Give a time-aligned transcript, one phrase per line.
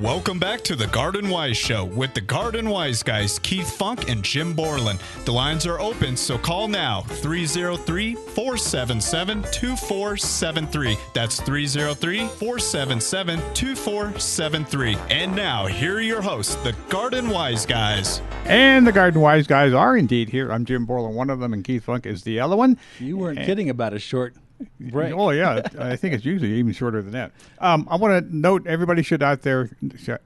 [0.00, 4.22] Welcome back to the Garden Wise Show with the Garden Wise guys, Keith Funk and
[4.22, 5.00] Jim Borland.
[5.24, 10.96] The lines are open, so call now 303 477 2473.
[11.14, 14.96] That's 303 477 2473.
[15.10, 18.22] And now, here are your hosts, the Garden Wise guys.
[18.44, 20.52] And the Garden Wise guys are indeed here.
[20.52, 22.78] I'm Jim Borland, one of them, and Keith Funk is the other one.
[23.00, 24.36] You weren't kidding about a short
[24.80, 25.12] break.
[25.14, 27.32] Oh yeah, I think it's usually even shorter than that.
[27.58, 29.70] Um, I want to note everybody should out there,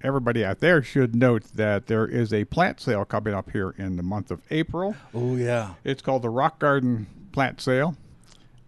[0.02, 3.96] everybody out there should note that there is a plant sale coming up here in
[3.96, 4.94] the month of April.
[5.14, 7.96] Oh yeah, It's called the Rock Garden Plant Sale,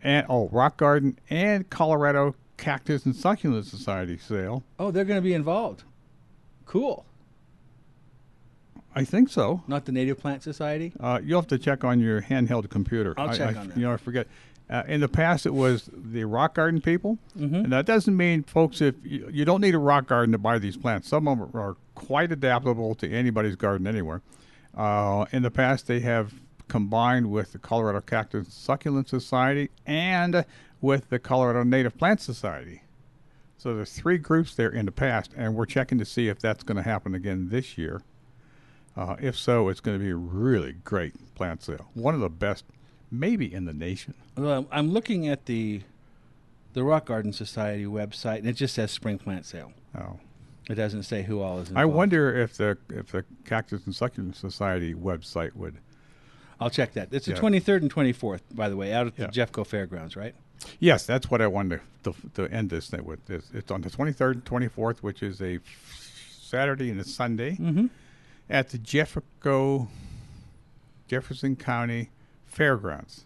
[0.03, 4.63] and oh, Rock Garden and Colorado Cactus and Succulent Society sale.
[4.79, 5.83] Oh, they're going to be involved.
[6.67, 7.05] Cool.
[8.97, 9.63] I think so.
[9.67, 10.93] Not the Native Plant Society.
[11.01, 13.13] Uh, you'll have to check on your handheld computer.
[13.17, 13.77] I'll I- check I- on that.
[13.77, 14.29] You know, I forget.
[14.71, 17.55] Uh, in the past, it was the rock garden people, Mm-hmm.
[17.57, 20.59] and that doesn't mean, folks, if you, you don't need a rock garden to buy
[20.59, 21.07] these plants.
[21.09, 24.23] Some of them are quite adaptable to anybody's garden anywhere.
[24.75, 26.33] Uh, in the past, they have
[26.69, 30.45] combined with the Colorado Cactus Succulent Society and
[30.81, 32.83] with the Colorado Native Plant Society.
[33.59, 36.63] So there's three groups there in the past, and we're checking to see if that's
[36.65, 38.03] going to happen again this year.
[38.97, 41.91] Uh, if so, it's going to be a really great plant sale.
[41.95, 42.65] One of the best,
[43.19, 44.15] maybe in the nation.
[44.37, 45.83] Well, I'm looking at the
[46.73, 49.73] the Rock Garden Society website, and it just says spring plant sale.
[49.97, 50.19] Oh,
[50.69, 51.79] It doesn't say who all is involved.
[51.83, 55.77] I wonder if the if the Cactus and Succulent Society website would.
[56.61, 57.09] I'll check that.
[57.13, 57.41] It's the Yeah.
[57.41, 60.35] 23rd and 24th, by the way, out at the Jeffco Fairgrounds, right?
[60.79, 63.29] Yes, that's what I wanted to, to, to end this thing with.
[63.29, 65.59] It's, it's on the 23rd and 24th, which is a
[66.41, 67.87] Saturday and a Sunday, Mm-hmm.
[68.49, 69.89] at the Jeffco
[71.09, 72.11] Jefferson County
[72.55, 73.25] Fairgrounds.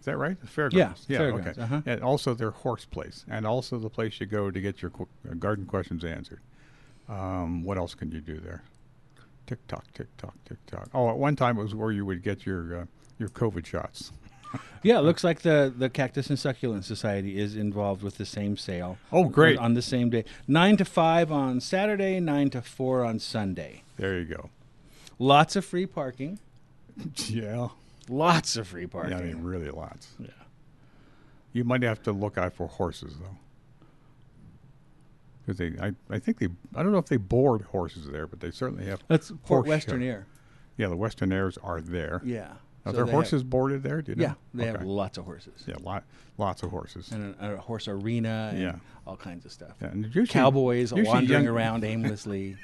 [0.00, 0.40] Is that right?
[0.40, 1.04] The fairgrounds.
[1.08, 1.62] Yeah, fairgrounds, Okay.
[1.62, 1.82] uh-huh.
[1.86, 5.08] And also their horse place, and also the place you go to get your qu-
[5.28, 6.40] uh, garden questions answered.
[7.08, 8.62] Um, what else can you do there?
[9.46, 10.88] Tick tock, tick tock, tick tock.
[10.92, 12.84] Oh, at one time it was where you would get your uh,
[13.18, 14.12] your COVID shots.
[14.82, 18.56] Yeah, it looks like the, the Cactus and Succulent Society is involved with the same
[18.56, 18.96] sale.
[19.12, 19.58] Oh, great.
[19.58, 20.24] On, on the same day.
[20.46, 23.82] 9 to 5 on Saturday, 9 to 4 on Sunday.
[23.98, 24.48] There you go.
[25.18, 26.38] Lots of free parking.
[27.28, 27.68] Yeah.
[28.08, 29.12] Lots of free parking.
[29.12, 30.08] Yeah, I mean, really lots.
[30.20, 30.28] Yeah.
[31.52, 33.36] You might have to look out for horses, though.
[35.44, 38.40] Because they, I, I think they, I don't know if they board horses there, but
[38.40, 39.02] they certainly have.
[39.08, 40.06] That's Port horse Western show.
[40.06, 40.26] Air.
[40.76, 42.20] Yeah, the Westernaires are there.
[42.24, 42.52] Yeah.
[42.84, 44.02] Are So there horses boarded there?
[44.02, 44.64] Do you Have, know?
[44.64, 45.64] yeah, they have lots of horses.
[45.66, 46.04] Yeah, lot,
[46.38, 47.10] lots of horses.
[47.10, 48.76] And a, a horse arena and Yeah.
[49.06, 49.72] all kinds of stuff.
[49.80, 52.56] Yeah, and usually, Cowboys usually wandering young- around aimlessly.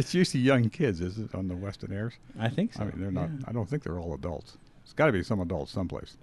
[0.00, 2.12] It's usually young kids, is it, on the Westernaires?
[2.38, 2.82] I think so.
[2.82, 3.28] I mean, they're not.
[3.30, 3.44] yeah.
[3.46, 4.56] I don't think they're all adults.
[4.82, 6.16] It's got to be some adults someplace.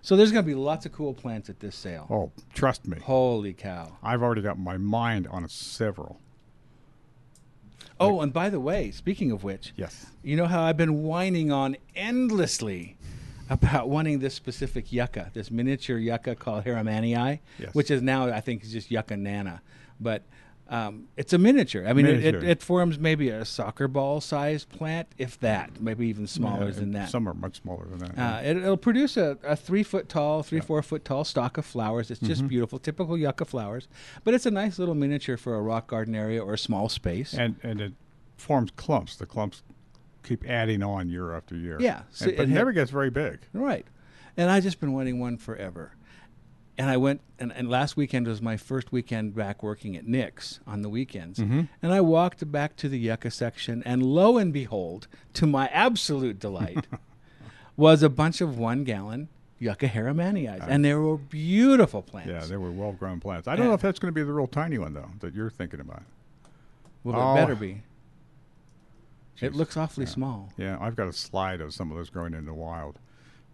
[0.00, 2.06] So there's going to be lots of cool plants at this sale.
[2.10, 2.98] Oh, trust me.
[2.98, 3.96] Holy cow.
[4.02, 6.18] I've already got my mind on several.
[8.00, 10.06] Oh, and by the way, speaking of which, Yes.
[10.24, 12.96] you know how I've been whining on endlessly
[13.48, 17.74] about wanting this specific yucca, this miniature yucca called Harrimaniae, Yes.
[17.74, 19.62] which is now I think is just yucca nana,
[20.00, 20.22] but
[20.72, 21.86] um, it's a miniature.
[21.86, 26.06] I mean, it, it, it forms maybe a soccer ball sized plant, if that, maybe
[26.06, 27.10] even smaller Yeah, than that.
[27.10, 28.18] Some are much smaller than that.
[28.18, 31.66] Uh, it, it'll produce a, a three foot tall, three, four foot tall stalk of
[31.66, 32.10] flowers.
[32.10, 32.26] It's Mm-hmm.
[32.28, 33.86] just beautiful, typical yucca flowers.
[34.24, 37.34] But it's a nice little miniature for a rock garden area or a small space.
[37.34, 37.92] and and it
[38.36, 39.16] forms clumps.
[39.16, 39.62] The clumps
[40.22, 41.76] keep adding on year after year.
[41.80, 43.40] Yeah, so And- but it it had- never gets very big.
[43.52, 43.86] Right.
[44.36, 45.92] And I've just been wanting one forever.
[46.82, 50.58] And I went, and, and last weekend was my first weekend back working at Nick's
[50.66, 51.38] on the weekends.
[51.38, 51.60] Mm-hmm.
[51.80, 56.40] And I walked back to the yucca section, and lo and behold, to my absolute
[56.40, 56.88] delight,
[57.76, 59.28] was a bunch of one gallon
[59.60, 60.66] yucca harrimaniae.
[60.68, 62.30] And they were beautiful plants.
[62.30, 63.46] Yeah, they were well-grown plants.
[63.46, 63.68] I don't Yeah.
[63.68, 66.02] know if that's going to be the real tiny one though that you're thinking about.
[67.04, 67.32] well, Oh.
[67.34, 67.82] it better be.
[69.40, 70.12] It looks awfully Yeah.
[70.12, 70.52] small.
[70.56, 72.98] Yeah, I've got a slide of some of those growing in the wild,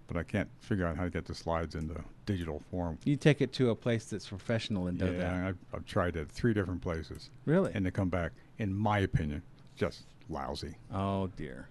[0.09, 1.95] but I can't figure out how to get the slides into
[2.27, 2.99] digital form.
[3.05, 5.15] You take it to a place that's professional and do that.
[5.19, 7.71] Yeah, I've, I've tried it three different places, Really?
[7.75, 9.43] and to come back, in my opinion,
[9.77, 10.75] just lousy.
[10.93, 11.69] oh, dear.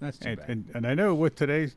[0.00, 0.48] That's too And, bad.
[0.48, 1.74] and and I know with today's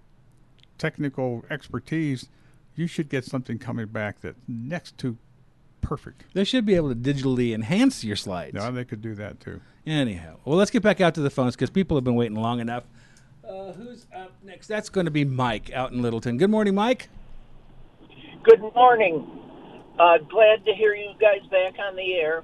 [0.78, 2.28] technical expertise,
[2.76, 5.18] you should get something coming back that next to
[5.82, 6.24] perfect.
[6.34, 8.54] they should be able to digitally enhance your slides.
[8.54, 9.62] No, they could do that too.
[9.86, 12.60] Anyhow, well, let's get back out to the phones because people have been waiting long
[12.60, 12.84] enough.
[13.52, 14.68] Uh, who's up next?
[14.68, 16.38] That's going to be Mike out in Littleton.
[16.38, 17.10] Good morning, Mike.
[18.44, 19.28] Good morning.
[20.00, 22.44] Uh, glad to hear you guys back on the air.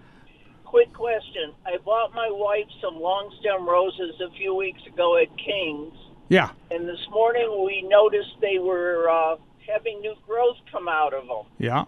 [0.65, 1.53] Quick question.
[1.65, 5.93] I bought my wife some long stem roses a few weeks ago at King's,
[6.27, 6.49] Yeah.
[6.71, 11.45] and this morning we noticed they were uh, having new growth come out of them.
[11.57, 11.85] Yeah.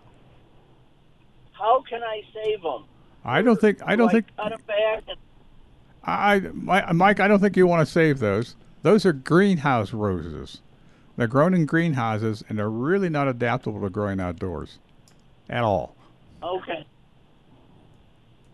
[1.51, 2.85] How can I save them?
[3.25, 5.03] I don't think I don't Do think cut them back.
[5.09, 5.17] And,
[6.05, 6.39] I,
[6.93, 8.55] Mike, I don't think you want to save those.
[8.81, 10.61] Those are greenhouse roses.
[11.17, 14.79] They're grown in greenhouses, and they're really not adaptable to growing outdoors
[15.49, 15.95] at all.
[16.41, 16.85] okay.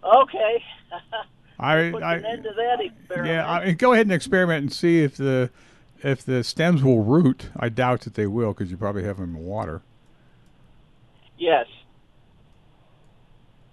[0.03, 0.63] Okay.
[1.59, 3.27] I, Put I an end to that experiment.
[3.33, 5.49] yeah, I mean, go ahead and experiment and see if the
[6.03, 7.49] if the stems will root.
[7.57, 9.81] I doubt that they will because you probably have them in water.
[11.37, 11.65] yes.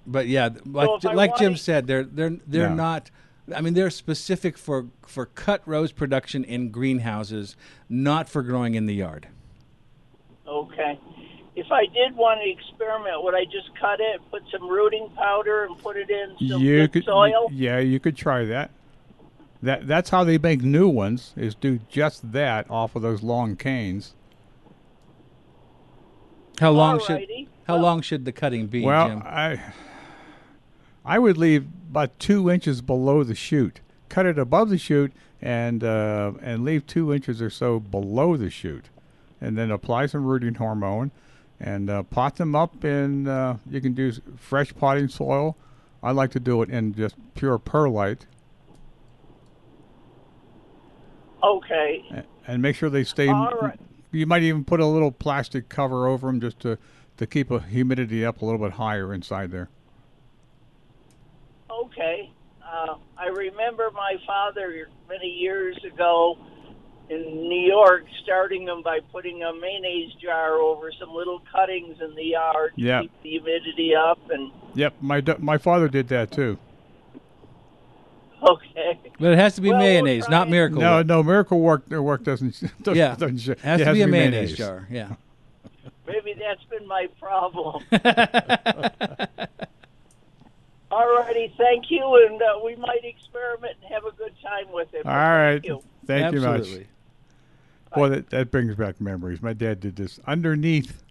[0.07, 2.75] But yeah, like if I like Jim wanna- said, they're they're they're Yeah.
[2.75, 3.11] not.
[3.55, 7.57] I mean, they're specific for for cut rose production in greenhouses,
[7.89, 9.29] not for growing in the yard.
[10.47, 10.99] Okay.
[11.55, 15.65] If I did want to experiment, would I just cut it, put some rooting powder,
[15.65, 17.49] and put it in some you good could, soil?
[17.53, 18.71] yeah, you could try that.
[19.63, 21.35] That that's how they make new ones.
[21.37, 24.15] Is do just that off of those long canes.
[26.61, 27.27] How long should
[27.67, 29.23] how Well- long should the cutting be, Well, Jim?
[29.25, 29.61] I
[31.05, 33.81] I would leave about two inches below the shoot.
[34.09, 38.51] Cut it above the shoot and uh, and leave two inches or so below the
[38.51, 38.91] shoot,
[39.41, 41.11] and then apply some rooting hormone,
[41.59, 43.27] and uh, pot them up in.
[43.27, 45.57] Uh, you can do fresh potting soil.
[46.03, 48.27] I like to do it in just pure perlite,
[51.43, 52.05] Okay.
[52.13, 53.29] a- and make sure they stay.
[53.29, 53.79] All right.
[54.11, 56.79] You might even put a little plastic cover over them just to
[57.17, 59.69] to keep a humidity up a little bit higher inside there.
[61.73, 62.31] Okay.
[62.65, 66.39] Uh, I remember my father many years ago
[67.11, 72.15] in New York starting them by putting a mayonnaise jar over some little cuttings in
[72.15, 73.01] the yard to Yeah.
[73.03, 74.19] keep the humidity up.
[74.31, 76.59] And Yep, my my father did that too.
[78.43, 78.99] okay.
[79.19, 80.81] but it has to be well, we'll mayonnaise, not miracle.
[80.81, 81.07] No, Whip.
[81.07, 82.61] no, Miracle Work their work doesn't.
[82.83, 84.87] doesn't yeah, doesn't sh- it has it to be a mayonnaise, jar.
[84.91, 85.15] Yeah.
[86.07, 87.85] Maybe that's been my problem.
[90.93, 95.07] Alrighty, thank you, and uh, we might experiment and have a good time with it.
[95.07, 95.83] All right, Thank you.
[96.07, 96.79] thank you Absolutely.
[96.81, 96.87] much.
[97.95, 99.41] Boy, that, that brings back memories.
[99.41, 101.03] My dad did this underneath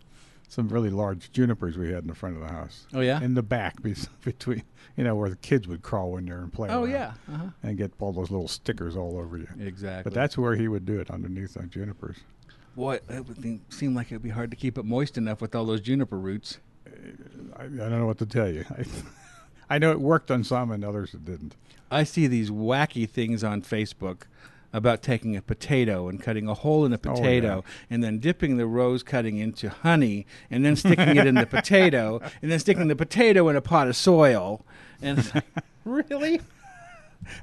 [0.47, 2.85] some really large junipers we had in the front of the house.
[2.93, 3.21] Oh yeah.
[3.21, 3.81] in the back,
[4.23, 4.63] between
[4.97, 6.69] you know where the kids would crawl in there and play.
[6.69, 7.13] oh around yeah.
[7.31, 7.45] Uh-huh.
[7.63, 9.47] and get all those little stickers all over you.
[9.59, 10.03] Exactly.
[10.03, 12.17] But that's where he would do it underneath the junipers.
[12.75, 15.55] boy, it would think, seem like it'd be hard to keep it moist enough with
[15.55, 16.59] all those juniper roots.
[17.57, 18.65] I, I don't know what to tell you.
[19.75, 21.55] I, know it worked on some and others it didn't.
[21.89, 24.23] I see these wacky things on Facebook
[24.73, 28.55] about taking a potato and cutting a hole in a Oh, potato and then dipping
[28.57, 32.87] the rose cutting into honey and then sticking it in the potato and then sticking
[32.87, 34.65] the potato in a pot of soil.
[35.01, 35.43] And like,
[35.85, 36.39] really?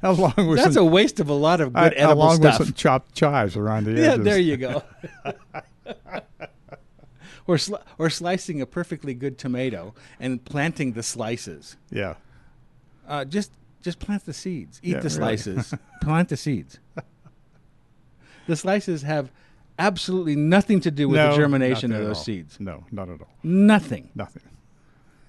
[0.02, 2.36] Along with That's some, a waste of a lot of good uh, I- edible along
[2.36, 2.58] stuff.
[2.60, 4.04] with some chopped chives around the edges.
[4.04, 4.82] yeah, there you go.
[7.48, 11.76] or sli- or slicing a perfectly good tomato and planting the slices.
[11.90, 12.14] Yeah.
[13.08, 13.50] Uh, just
[13.82, 14.78] just plant the seeds.
[14.84, 15.36] Eat Yeah, the really.
[15.36, 15.74] slices.
[16.00, 16.78] plant the seeds.
[18.46, 19.30] The slices have
[19.78, 22.22] absolutely nothing to do with No, the germination of those all.
[22.24, 22.58] seeds.
[22.60, 23.28] No, not at all.
[23.42, 24.10] Nothing.
[24.14, 24.42] Nothing.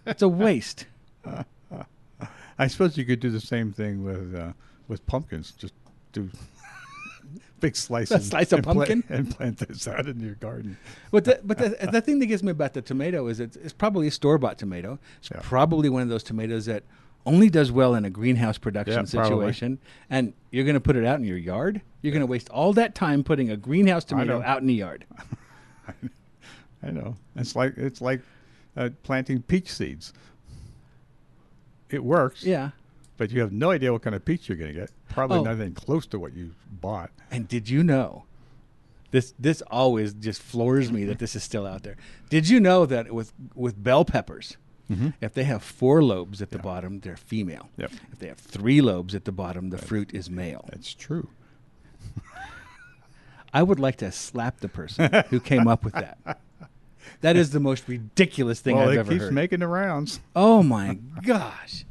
[0.06, 0.86] It's a waste.
[2.60, 4.52] I suppose you could do the same thing with uh,
[4.88, 5.52] with pumpkins.
[5.52, 5.74] Just
[6.12, 6.30] do
[7.60, 9.04] big slice of and pla- pumpkin?
[9.10, 10.78] and plant those out in your garden.
[11.12, 13.74] But the, but the, the thing that gets me about the tomato is it's, it's
[13.74, 15.00] probably a store bought tomato.
[15.20, 15.40] It's Yeah.
[15.42, 16.84] probably one of those tomatoes that
[17.26, 19.38] only does well in a greenhouse production Yeah, probably.
[19.38, 19.80] situation.
[20.10, 21.82] And you're going to put it out in your yard.
[22.02, 25.06] You're going to waste all that time putting a greenhouse tomato out in the yard.
[26.82, 27.18] I know.
[27.36, 28.22] It's like it's like
[28.78, 30.14] uh, planting peach seeds.
[31.90, 32.44] It works.
[32.44, 32.70] Yeah.
[33.20, 34.92] But you have no idea what kind of peach you're going to get.
[35.10, 35.44] Probably Oh.
[35.44, 37.12] nothing close to what you bought.
[37.30, 38.24] And did you know?
[39.12, 41.98] This this always just floors me that this is still out there.
[42.30, 44.56] Did you know that with with bell peppers,
[44.90, 45.10] mm-hmm.
[45.20, 47.70] if they have four lobes at the bottom, they're female.
[47.78, 47.92] Yep.
[48.14, 50.64] If they have three lobes at the bottom, the fruit is male.
[50.72, 51.28] That's true.
[53.54, 56.40] I would like to slap the person who came up with that.
[57.22, 59.34] That is the most ridiculous thing well, I've it ever keeps heard.
[59.34, 60.20] making the rounds.
[60.36, 61.84] oh my gosh!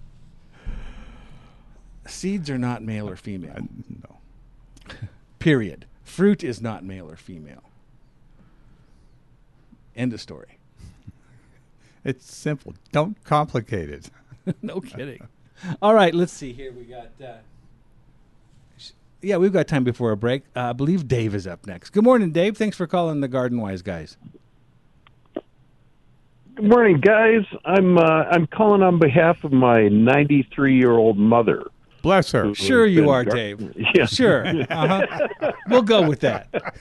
[2.08, 3.54] Seeds are not male or female.
[3.56, 4.18] I, no.
[5.38, 5.86] Period.
[6.02, 7.62] Fruit is not male or female.
[9.96, 10.58] End of story.
[12.04, 12.74] It's simple.
[12.90, 14.08] Don't complicate it.
[14.62, 15.26] no kidding.
[15.82, 16.72] All right, let's see here.
[16.72, 17.10] We got.
[17.22, 17.38] Uh,
[19.20, 20.44] yeah, we've got time before a break.
[20.54, 21.90] Uh, I believe Dave is up next.
[21.90, 22.56] Good morning, Dave.
[22.56, 24.16] Thanks for calling the Garden Wise guys.
[26.54, 27.44] Good morning, guys.
[27.64, 31.66] I'm uh, I'm calling on behalf of my 93 year old mother.
[32.02, 32.54] Bless her.
[32.54, 33.74] Sure you are, gar- Dave.
[33.94, 34.46] Yeah, Sure.
[34.46, 35.52] Uh-huh.
[35.68, 36.48] we'll go with that.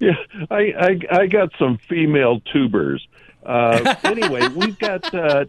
[0.00, 0.12] yeah.
[0.50, 3.06] I, I I got some female tubers.
[3.44, 5.44] Uh, anyway, we've got uh,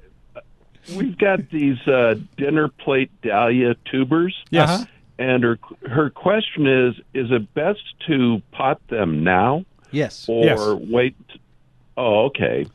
[0.96, 4.34] we've got these uh, dinner plate dahlia tubers.
[4.50, 4.68] Yes.
[4.70, 4.84] Uh-huh.
[5.18, 5.58] And her
[5.88, 10.26] her question is: Is it best to pot them now Yes.
[10.28, 10.60] or Yes.
[10.88, 11.16] wait?
[11.96, 12.66] Oh, okay.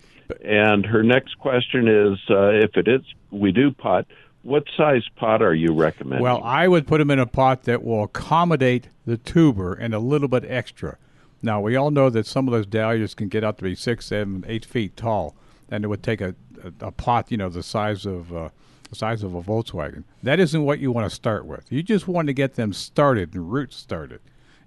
[0.44, 4.06] And her next question is: uh, If it is, we do pot.
[4.44, 6.22] What size pot are you recommending?
[6.22, 10.00] Well, I would put them in a pot that will accommodate the tuber and a
[10.00, 10.98] little bit extra.
[11.42, 14.08] Now, we all know that some of those dahlias can get up to be six,
[14.08, 15.36] seven, eight feet tall,
[15.70, 18.50] and it would take a, a, a pot, you know, the size of uh,
[18.90, 20.04] the size of a Volkswagen.
[20.22, 21.72] That isn't what you want to start with.
[21.72, 24.20] You just want to get them started and roots started,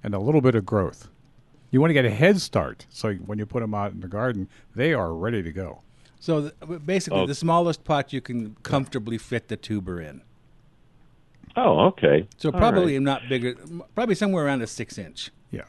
[0.02, 1.08] and a little bit of growth.
[1.70, 4.08] You want to get a head start, so when you put them out in the
[4.08, 5.82] garden, they are ready to go.
[6.26, 7.26] So th- basically, Oh.
[7.26, 10.22] the smallest pot you can comfortably fit the tuber in.
[11.56, 12.26] oh, okay.
[12.36, 13.02] So All probably right.
[13.02, 13.54] not bigger,
[13.94, 15.30] probably somewhere around a six inch.
[15.52, 15.62] Yeah.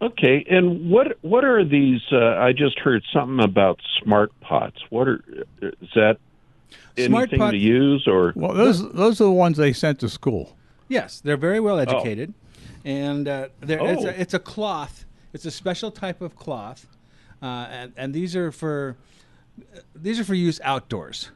[0.00, 2.00] Okay, and what what are these?
[2.12, 4.78] Uh, I just heard something about smart pots.
[4.90, 5.20] What are
[5.60, 6.18] is that?
[6.96, 8.32] Smart anything pot- to use or?
[8.36, 10.56] Well, those those are the ones they sent to school.
[10.88, 12.34] Yes, they're very well educated,
[12.84, 14.08] and uh, they're, it's, Oh.
[14.08, 15.04] a, it's a cloth.
[15.32, 16.86] It's a special type of cloth,
[17.42, 18.96] uh, and and these are for
[19.94, 21.30] these are for use outdoors.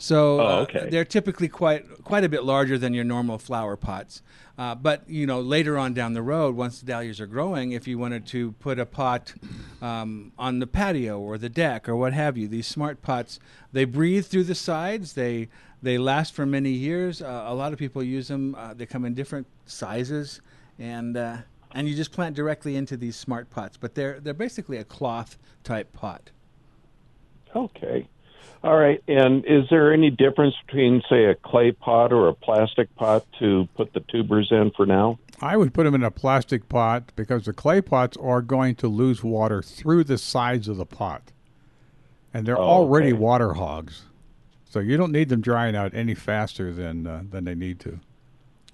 [0.00, 4.22] So Oh, uh, they're typically quite quite a bit larger than your normal flower pots.
[4.56, 7.86] Uh, but you know, later on down the road, once the dahlias are growing, if
[7.86, 9.34] you wanted to put a pot
[9.82, 13.40] um, on the patio or the deck or what have you, these smart pots
[13.72, 15.14] they breathe through the sides.
[15.14, 15.48] They
[15.82, 17.20] they last for many years.
[17.20, 18.54] Uh, a lot of people use them.
[18.54, 20.40] Uh, they come in different sizes,
[20.78, 21.38] and uh,
[21.72, 23.76] and you just plant directly into these smart pots.
[23.76, 26.30] But they're they're basically a cloth type pot.
[27.54, 28.06] Okay.
[28.64, 29.02] All right.
[29.06, 33.68] And is there any difference between, say, a clay pot or a plastic pot to
[33.76, 35.18] put the tubers in for now?
[35.40, 38.88] I would put them in a plastic pot because the clay pots are going to
[38.88, 41.30] lose water through the sides of the pot.
[42.34, 43.18] And they're Oh, already okay.
[43.18, 44.02] water hogs.
[44.68, 48.00] So you don't need them drying out any faster than uh, than they need to.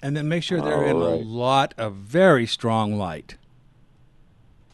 [0.03, 3.37] And then make sure they're in All a lot of very strong light.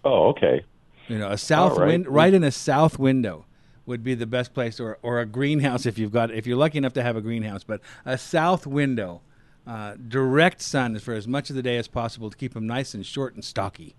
[0.04, 0.64] Oh, okay.
[1.08, 1.88] You know, a south right.
[1.88, 3.44] wind, right in a south window,
[3.90, 6.78] would be the best place, or or a greenhouse if you've got if you're lucky
[6.78, 7.62] enough to have a greenhouse.
[7.64, 9.20] But a south window,
[9.66, 12.94] uh, direct sun for as much of the day as possible to keep them nice
[12.94, 13.94] and short and stocky.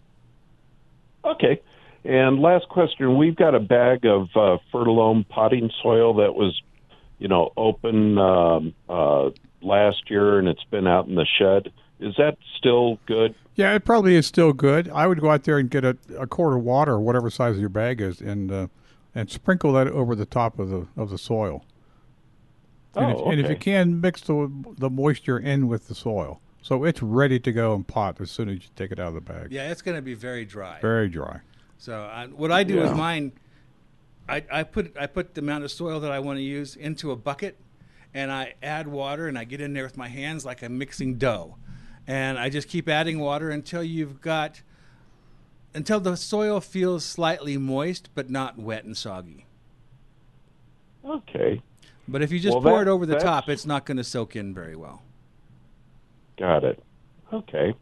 [1.23, 1.61] Okay.
[2.03, 6.59] And last question: We've got a bag of uh, fertilome potting soil that was,
[7.19, 9.29] you know, open um, uh,
[9.61, 11.71] last year, and it's been out in the shed.
[11.99, 13.35] Is that still good?
[13.53, 14.89] Yeah, it probably is still good.
[14.89, 17.69] I would go out there and get a, a quart of water, whatever size your
[17.69, 18.67] bag is, and uh,
[19.13, 21.65] and sprinkle that over the top of the of the soil.
[22.95, 26.41] And, Oh, if, and if you can, mix the the moisture in with the soil,
[26.61, 29.13] so it's ready to go in pot as soon as you take it out of
[29.13, 29.51] the bag.
[29.51, 30.79] Yeah, it's going to be very dry.
[30.81, 31.39] Very dry.
[31.77, 32.95] So uh, what I do is Yeah.
[32.95, 33.31] mine.
[34.29, 37.11] I, I put I put the amount of soil that I want to use into
[37.11, 37.57] a bucket,
[38.13, 41.15] and I add water, and I get in there with my hands like I'm mixing
[41.17, 41.55] dough,
[42.07, 44.61] and I just keep adding water until you've got
[45.73, 49.45] until the soil feels slightly moist but not wet and soggy.
[51.05, 51.61] Okay.
[52.07, 54.03] But if you just Well, pour that- it over the top, it's not going to
[54.03, 55.01] soak in very well.
[56.37, 56.83] Got it.
[57.31, 57.73] Okay.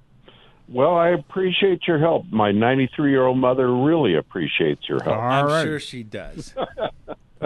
[0.68, 2.26] Well, I appreciate your help.
[2.32, 5.18] My 93 year old mother really appreciates your help.
[5.18, 5.64] All I'm right.
[5.64, 6.54] sure she does.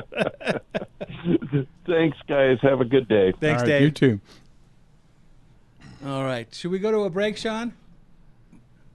[1.86, 2.58] Thanks, guys.
[2.62, 3.32] Have a good day.
[3.40, 3.82] Thanks, All right, Dave.
[3.84, 4.20] You too.
[6.06, 7.72] All right, should we go to a break, Sean?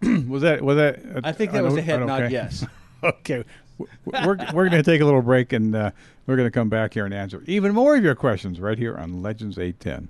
[0.28, 0.96] Was that was that?
[1.16, 2.22] uh, I think that was a head an nod.
[2.22, 2.32] okay?
[2.32, 2.64] Yes.
[3.02, 3.44] okay.
[3.78, 5.90] W- We're, we're going to take a little break and uh,
[6.26, 8.96] we're going to come back here and answer even more of your questions right here
[8.96, 10.08] on Legends 810.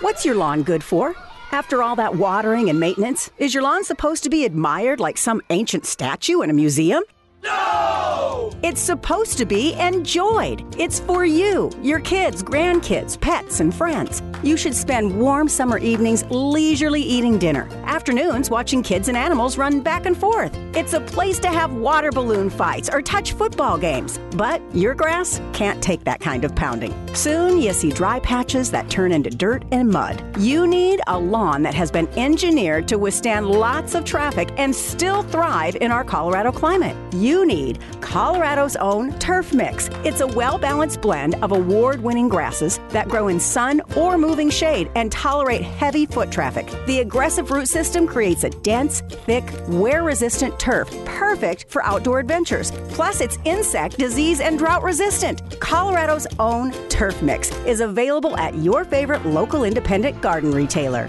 [0.00, 1.14] What's your lawn good for?
[1.50, 5.40] After all that watering and maintenance, is your lawn supposed to be admired like some
[5.50, 7.02] ancient statue in a museum?
[7.44, 8.50] No!
[8.62, 10.64] It's supposed to be enjoyed.
[10.78, 14.22] It's for you, your kids, grandkids, pets, and friends.
[14.42, 19.80] You should spend warm summer evenings leisurely eating dinner, afternoons watching kids and animals run
[19.80, 20.56] back and forth.
[20.74, 24.18] It's a place to have water balloon fights or touch football games.
[24.34, 26.94] But your grass can't take that kind of pounding.
[27.14, 30.22] Soon you see dry patches that turn into dirt and mud.
[30.38, 35.22] You need a lawn that has been engineered to withstand lots of traffic and still
[35.22, 36.96] thrive in our Colorado climate.
[37.14, 39.88] You need Colorado's own Turf Mix.
[40.04, 44.50] It's a well balanced blend of award winning grasses that grow in sun or moving
[44.50, 46.70] shade and tolerate heavy foot traffic.
[46.86, 52.70] The aggressive root system creates a dense, thick, wear resistant turf perfect for outdoor adventures.
[52.90, 55.58] Plus, it's insect, disease, and drought resistant.
[55.60, 61.08] Colorado's own Turf Mix is available at your favorite local independent garden retailer.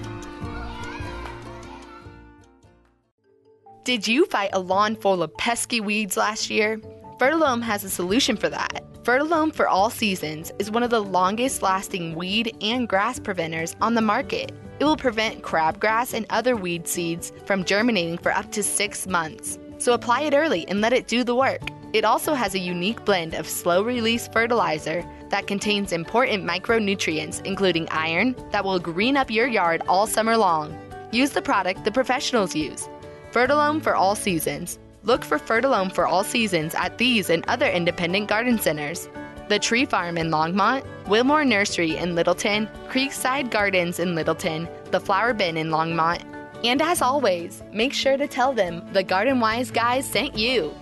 [3.86, 6.80] Did you fight a lawn full of pesky weeds last year?
[7.20, 8.84] Fertilome has a solution for that.
[9.04, 13.94] Fertilome for all seasons is one of the longest lasting weed and grass preventers on
[13.94, 14.52] the market.
[14.80, 19.60] It will prevent crabgrass and other weed seeds from germinating for up to six months.
[19.78, 21.62] So apply it early and let it do the work.
[21.94, 27.88] It also has a unique blend of slow release fertilizer that contains important micronutrients, including
[27.90, 30.76] iron, that will green up your yard all summer long.
[31.12, 32.90] Use the product the professionals use.
[33.36, 34.80] Fertilome for all seasons.
[35.04, 39.10] Look for Fertilome for all seasons at these and other independent garden centers.
[39.50, 45.34] The Tree Farm in Longmont, Wilmore Nursery in Littleton, Creekside Gardens in Littleton, the Flower
[45.34, 46.24] Bin in Longmont.
[46.64, 50.74] And as always, make sure to tell them the Garden Wise guys sent you.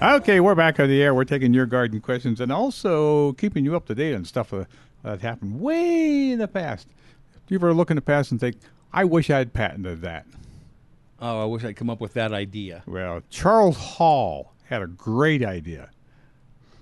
[0.00, 1.12] Okay, we're back on the air.
[1.12, 4.64] We're taking your garden questions and also keeping you up to date on stuff uh,
[5.02, 6.88] that happened way in the past.
[7.46, 8.56] Do you ever look in the past and think,
[8.92, 10.26] I wish I'd patented that?
[11.20, 12.82] Oh, I wish I'd come up with that idea.
[12.86, 15.90] Well, Charles Hall had a great idea.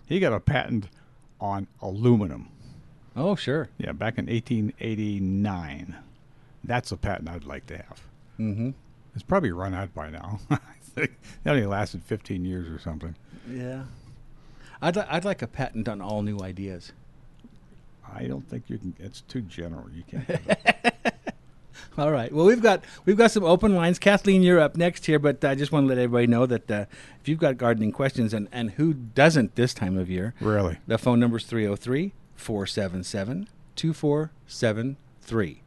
[0.06, 0.88] He got a patent
[1.40, 2.48] on aluminum.
[3.14, 3.68] Oh, sure.
[3.78, 5.96] Yeah, back in 1889.
[6.64, 8.00] That's a patent I'd like to have.
[8.38, 8.70] Mm-hmm.
[9.14, 10.40] It's probably run out by now.
[10.50, 13.14] I think that only lasted 15 years or something.
[13.50, 13.84] Yeah.
[14.82, 16.92] I'd, li- I'd like a patent on all new ideas.
[18.14, 18.94] I don't think you can.
[18.98, 19.86] It's too general.
[19.90, 20.40] You can't.
[21.98, 22.30] All right.
[22.30, 23.98] Well, we've got we've got some open lines.
[23.98, 26.84] Kathleen, you're up next here, but I just want to let everybody know that uh,
[27.20, 30.78] if you've got gardening questions, and, and who doesn't this time of year, really.
[30.86, 35.62] the phone number is 303 477 2473.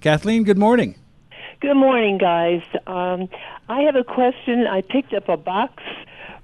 [0.00, 0.96] Kathleen, good morning.
[1.60, 2.62] Good morning, guys.
[2.86, 3.28] Um,
[3.70, 4.66] I have a question.
[4.66, 5.82] I picked up a box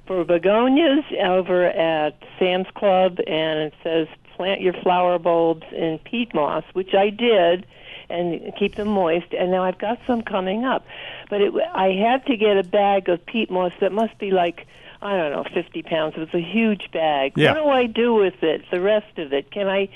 [0.06, 4.08] for begonias over at Sam's Club, and it says
[4.40, 7.66] plant your flower bulbs in peat moss, which I did,
[8.08, 9.26] and keep them moist.
[9.38, 10.86] And now I've got some coming up,
[11.28, 14.66] but it, I had to get a bag of peat moss that must be like
[15.02, 16.14] I don't know, 50 pounds.
[16.16, 17.32] It was a huge bag.
[17.36, 17.52] Yeah.
[17.52, 18.62] What do I do with it?
[18.70, 19.50] The rest of it?
[19.50, 19.88] Can I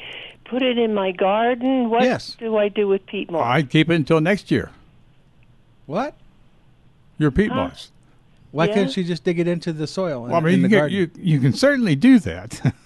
[0.45, 1.89] put it in my garden?
[1.91, 2.37] What Yes.
[2.39, 3.45] do I do with peat moss?
[3.47, 4.71] I'd keep it until next year.
[5.87, 6.15] What?
[7.19, 7.57] Your peat Huh?
[7.69, 7.91] moss.
[8.51, 8.75] Why Yeah.
[8.75, 10.23] couldn't you just dig it into the soil?
[10.25, 10.97] Well, I in- mean, in you the can, garden?
[10.97, 12.61] you you can certainly do that.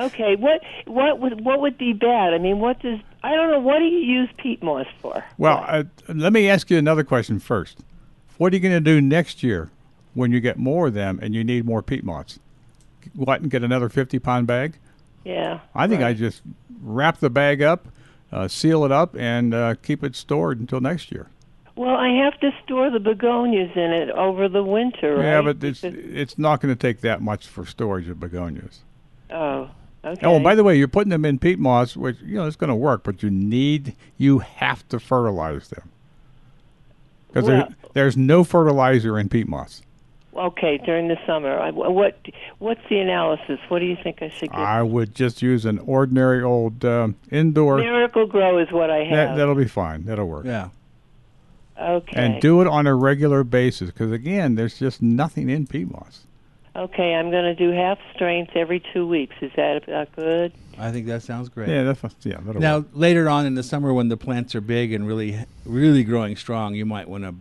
[0.00, 2.32] Okay, what what would what would be bad?
[2.32, 3.60] I mean, what does I don't know.
[3.60, 5.24] What do you use peat moss for?
[5.36, 7.80] well, uh, let me ask you another question first.
[8.38, 9.70] What are you going to do next year
[10.14, 12.38] when you get more of them and you need more peat moss?
[13.18, 14.78] Go out and get another 50 pound bag?
[15.24, 16.40] Yeah, I think I just
[16.82, 17.88] wrap the bag up,
[18.32, 21.28] uh, seal it up, and uh, keep it stored until next year.
[21.76, 25.24] Well, I have to store the begonias in it over the winter, right?
[25.24, 28.80] Yeah, but it's it's not going to take that much for storage of begonias.
[29.30, 29.70] oh,
[30.04, 30.26] okay.
[30.26, 32.56] Oh, and by the way, you're putting them in peat moss, which you know it's
[32.56, 35.90] going to work, but you need you have to fertilize them
[37.28, 39.82] because Well- there's no fertilizer in peat moss.
[40.34, 42.16] okay, during the summer, I, what
[42.58, 43.58] what's the analysis?
[43.68, 44.58] What do you think I should get?
[44.58, 47.78] I would just use an ordinary old um, indoor.
[47.78, 49.36] Miracle-Gro is what I That, have.
[49.36, 50.04] that'll be fine.
[50.04, 50.46] That'll work.
[50.46, 50.68] yeah.
[51.78, 52.12] okay.
[52.16, 56.26] And do it on a regular basis because again, there's just nothing in peat moss.
[56.80, 59.36] Okay, I'm going to do half strength every two weeks.
[59.42, 60.52] Is that about good?
[60.78, 61.68] I think that sounds great.
[61.68, 62.38] Yeah, that's yeah.
[62.40, 62.86] That'll Now, work.
[62.94, 66.74] later on in the summer, when the plants are big and really, really growing strong,
[66.74, 67.34] you might want to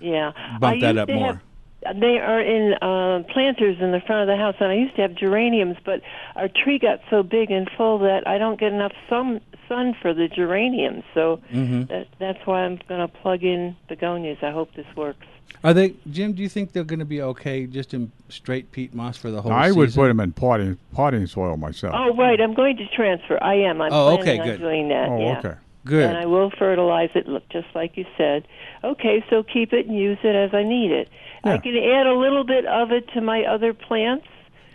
[0.00, 0.32] Yeah.
[0.58, 1.26] bump I that up more.
[1.34, 1.40] have-
[1.82, 5.02] They are in uh, planters in the front of the house, and I used to
[5.02, 6.02] have geraniums, but
[6.36, 10.12] our tree got so big and full that I don't get enough sun sun for
[10.12, 11.04] the geraniums.
[11.14, 11.84] So Mm-hmm.
[11.84, 14.42] that, that's why I'm going to plug in begonias.
[14.42, 15.26] I hope this works.
[15.64, 16.32] Are they, Jim?
[16.32, 19.40] Do you think they're going to be okay just in straight peat moss for the
[19.42, 19.50] whole?
[19.52, 20.02] I would season?
[20.02, 21.94] put them in potting potting soil myself.
[21.96, 22.40] Oh, right.
[22.40, 23.42] I'm going to transfer.
[23.42, 23.80] I am.
[23.80, 24.60] I'm Oh, planning okay, on good.
[24.60, 25.08] doing that.
[25.08, 25.38] Oh, yeah.
[25.38, 25.54] okay.
[25.84, 26.04] Good.
[26.08, 28.46] And I will fertilize it, look, just like you said.
[28.84, 31.08] Okay, so keep it and use it as I need it.
[31.42, 34.26] I can add a little bit of it to my other plants.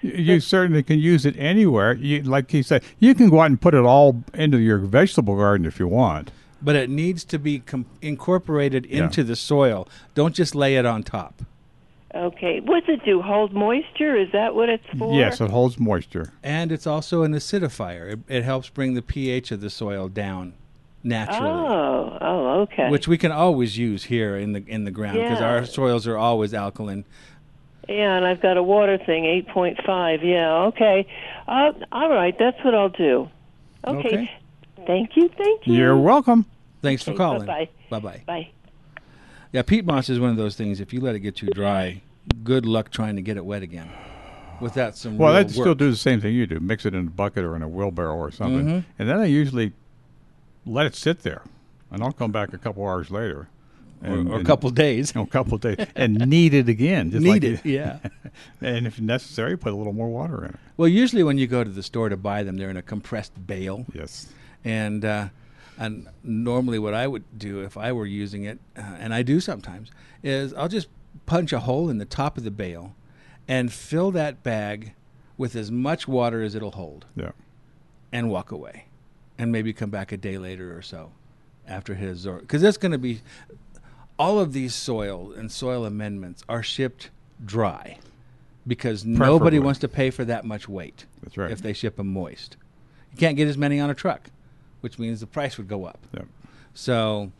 [0.02, 1.94] You- You certainly can use it anywhere.
[1.94, 5.36] You, like he said, you can go out and put it all into your vegetable
[5.36, 6.32] garden if you want.
[6.62, 9.04] but it needs to be com- incorporated Yeah.
[9.04, 9.88] into the soil.
[10.16, 11.44] Don't just lay it on top.
[12.16, 13.22] Okay, what's it do?
[13.22, 14.16] Hold moisture?
[14.16, 15.14] Is that what it's for?
[15.14, 16.32] Yes, it holds moisture.
[16.42, 18.14] And it's also an acidifier.
[18.14, 20.54] It, it helps bring the pH of the soil down
[21.06, 22.90] naturally, Oh, oh, okay.
[22.90, 25.48] which we can always use here in the in the ground because Yeah.
[25.50, 27.06] our soils are always alkaline.
[27.88, 30.24] yeah, and I've got a water thing, eight point five.
[30.24, 31.08] Yeah, okay.
[31.48, 33.30] Uh, all right, that's what I'll do.
[33.88, 34.08] Okay.
[34.08, 34.32] Okay.
[34.88, 35.30] Thank you.
[35.30, 35.76] Thank you.
[35.76, 36.46] You're welcome.
[36.82, 37.46] Thanks for calling.
[37.46, 37.70] bye-bye.
[37.90, 38.22] Bye bye.
[38.26, 38.50] Bye.
[39.52, 40.80] Yeah, peat moss is one of those things.
[40.80, 42.02] If you let it get too dry,
[42.44, 43.90] good luck trying to get it wet again.
[44.62, 46.60] Without some Well, I'd still do the same thing you do.
[46.60, 48.66] Mix it in a bucket or in a wheelbarrow or something.
[48.66, 48.84] Mhm.
[49.00, 49.74] And then I usually
[50.66, 51.42] let it sit there.
[51.92, 53.48] And I'll come back a couple hours later
[54.04, 55.12] or, And- or a and- couple days.
[55.16, 57.12] a couple of days and knead it again.
[57.12, 58.00] Just like Knead it, you- yeah.
[58.62, 60.56] and if necessary, put a little more water in it.
[60.78, 63.48] Well, usually when you go to the store to buy them, they're in a compressed
[63.48, 63.86] bale.
[63.94, 64.28] Yes.
[64.64, 65.30] And uh,
[65.78, 69.40] and normally, what I would do if I were using it, uh, and I do
[69.40, 69.92] sometimes,
[70.24, 70.88] is I'll just
[71.26, 72.96] punch a hole in the top of the bale,
[73.48, 74.94] and fill that bag
[75.38, 77.32] with as much water as it'll hold, Yeah.
[78.12, 78.86] and walk away,
[79.38, 81.12] and maybe come back a day later or so,
[81.68, 82.38] after his or.
[82.38, 83.22] Because that's going to be
[84.18, 87.10] all of these soil and soil amendments are shipped
[87.44, 87.98] dry
[88.68, 91.52] because nobody wants to pay for that much weight That's right.
[91.52, 92.58] if they ship them moist.
[93.12, 94.30] You can't get as many on a truck,
[94.82, 96.00] which means the price would go up.
[96.14, 96.24] Yeah.
[96.74, 97.32] So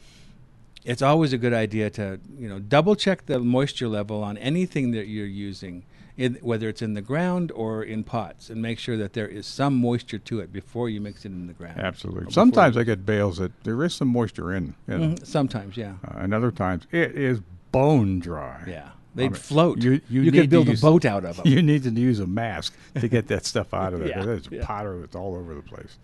[0.84, 4.92] it's always a good idea to you know double check the moisture level on anything
[4.92, 5.84] that you're using,
[6.18, 9.46] in, whether it's in the ground or in pots, and make sure that there is
[9.46, 11.80] some moisture to it before you mix it in the ground.
[11.80, 12.32] Absolutely.
[12.32, 14.76] Sometimes I get bales that there is some moisture in.
[14.88, 17.40] Mhm, sometimes, yeah, Uh, and other times it is
[17.72, 18.64] bone dry.
[18.66, 19.82] yeah, they'd I mean, float.
[19.84, 21.48] You, you, could need to build use- a boat out of them.
[21.50, 24.08] You need to use a mask to get that stuff out of there.
[24.18, 24.66] Yeah, There's yeah.
[24.66, 25.98] powder that's all over the place.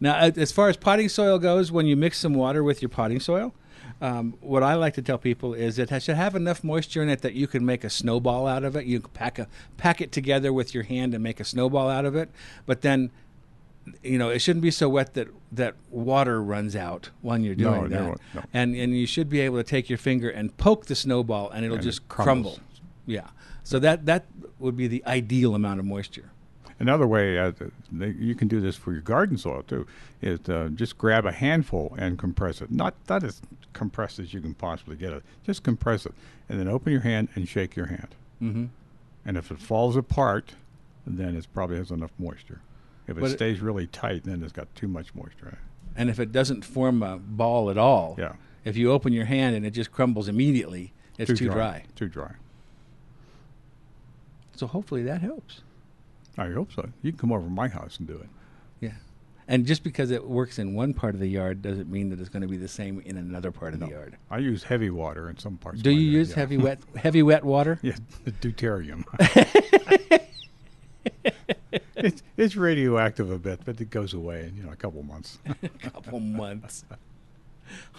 [0.00, 3.18] Now, as far as potting soil goes, when you mix some water with your potting
[3.20, 3.54] soil,
[4.00, 7.22] um, what I like to tell people is it should have enough moisture in it
[7.22, 8.84] that you can make a snowball out of it.
[8.86, 12.04] You can pack a pack it together with your hand and make a snowball out
[12.04, 12.30] of it.
[12.66, 13.10] But then,
[14.02, 17.88] you know, it shouldn't be so wet that that water runs out when you're doing
[17.88, 18.20] no, that.
[18.34, 18.42] no.
[18.52, 21.64] And and you should be able to take your finger and poke the snowball, and
[21.64, 22.56] it'll And just crumbles.
[22.56, 22.70] crumble.
[23.06, 23.28] Yeah.
[23.64, 24.26] So that that
[24.58, 26.30] would be the ideal amount of moisture.
[26.78, 27.52] Another way uh,
[27.98, 29.86] you can do this for your garden soil too
[30.20, 32.70] is uh, just grab a handful and compress it.
[32.70, 33.40] Not not as
[33.72, 35.22] compressed as you can possibly get it.
[35.44, 36.12] Just compress it,
[36.48, 38.14] and then open your hand and shake your hand.
[38.42, 38.64] Mm-hmm.
[39.24, 40.54] And if it falls apart,
[41.06, 42.60] then it probably has enough moisture.
[43.06, 45.46] If it But it- stays really tight, then it's got too much moisture.
[45.46, 45.58] in it.
[45.96, 48.34] And if it doesn't form a ball at all, Yeah.
[48.64, 51.84] if you open your hand and it just crumbles immediately, it's too, dry.
[51.94, 52.34] Too dry.
[54.54, 55.62] So hopefully that helps.
[56.38, 56.88] I hope so.
[57.02, 58.28] You can come over to my house and do it.
[58.80, 58.92] Yeah.
[59.48, 62.28] And just because it works in one part of the yard doesn't mean that it's
[62.28, 64.16] going to be the same in another part of the yard.
[64.30, 65.80] I use heavy water in some parts.
[65.82, 66.36] Do of you use yeah.
[66.36, 67.78] heavy wet heavy wet water?
[67.80, 67.96] Yeah,
[68.40, 69.04] deuterium.
[71.94, 75.38] it's, it's radioactive a bit, but it goes away in you know a couple months.
[75.62, 76.84] a couple months.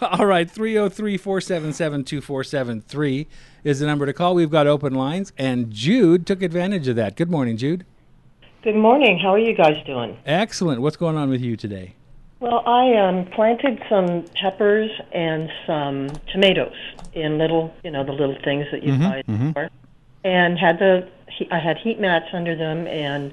[0.00, 3.26] All right, 303 477 2473
[3.64, 4.34] is the number to call.
[4.34, 7.16] We've got open lines, and Jude took advantage of that.
[7.16, 7.86] Good morning, Jude.
[8.62, 9.18] Good morning.
[9.18, 10.16] How are you guys doing?
[10.26, 10.80] Excellent.
[10.80, 11.94] What's going on with you today?
[12.40, 16.74] Well, I um, planted some peppers and some tomatoes
[17.12, 19.70] in little, you know, the little things that you buy at the store,
[20.24, 23.32] and had the he- I had heat mats under them and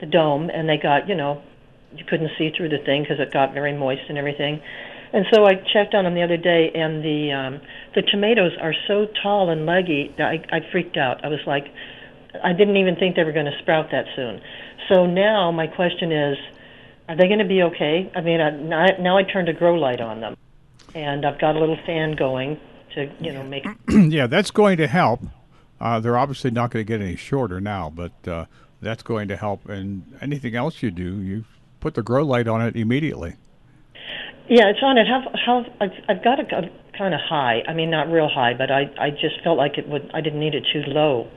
[0.00, 1.42] the dome, and they got, you know,
[1.96, 4.60] you couldn't see through the thing because it got very moist and everything.
[5.12, 7.60] And so I checked on them the other day, and the um,
[7.94, 11.24] the tomatoes are so tall and leggy that I, I freaked out.
[11.24, 11.66] I was like,
[12.42, 14.40] I didn't even think they were going to sprout that soon.
[14.88, 16.38] So now my question is,
[17.08, 18.10] are they going to be okay?
[18.14, 18.50] I mean, I,
[18.98, 20.36] now, I turned a grow light on them,
[20.94, 22.58] and I've got a little fan going
[22.94, 23.66] to, you know, make.
[23.88, 25.20] yeah, that's going to help.
[25.80, 28.46] Uh, they're obviously not going to get any shorter now, but uh,
[28.80, 29.68] that's going to help.
[29.68, 31.44] And anything else you do, you
[31.80, 33.36] put the grow light on it immediately.
[34.48, 35.06] Yeah, it's on it.
[35.06, 36.50] How how I've, I've got it
[36.96, 37.62] kind of high.
[37.66, 40.10] I mean, not real high, but I I just felt like it would.
[40.12, 41.28] I didn't need it too low,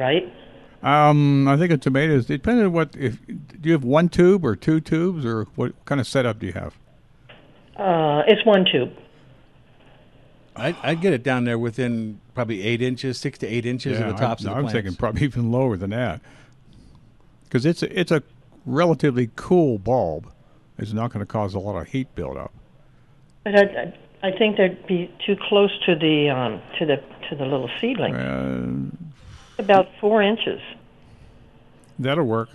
[0.00, 0.32] right?
[0.82, 3.36] Um, I think in tomatoes, depending on what if do
[3.68, 6.74] you have one tube or two tubes or what kind of setup do you have?
[7.76, 8.90] Uh, it's one tube.
[10.56, 14.08] I'd, I'd get it down there within probably eight inches, six to eight inches of
[14.08, 14.72] the I- tops no, of the I'm plants.
[14.72, 16.20] thinking probably even lower than that,
[17.44, 18.22] because it's a, it's a
[18.64, 20.32] relatively cool bulb.
[20.78, 22.52] It's not going to cause a lot of heat buildup.
[23.44, 26.96] But I, I I think they'd be too close to the um to the
[27.28, 28.14] to the little seedling.
[28.14, 29.09] Uh,
[29.60, 30.60] About four inches.
[31.98, 32.48] that'll work.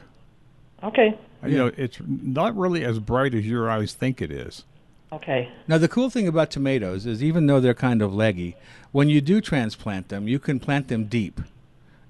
[0.83, 1.17] Okay.
[1.45, 4.63] You know, it's not really as bright as your eyes think it is.
[5.11, 5.49] Okay.
[5.67, 8.55] Now, the cool thing about tomatoes is even though they're kind of leggy,
[8.91, 11.39] when you do transplant them, you can plant them deep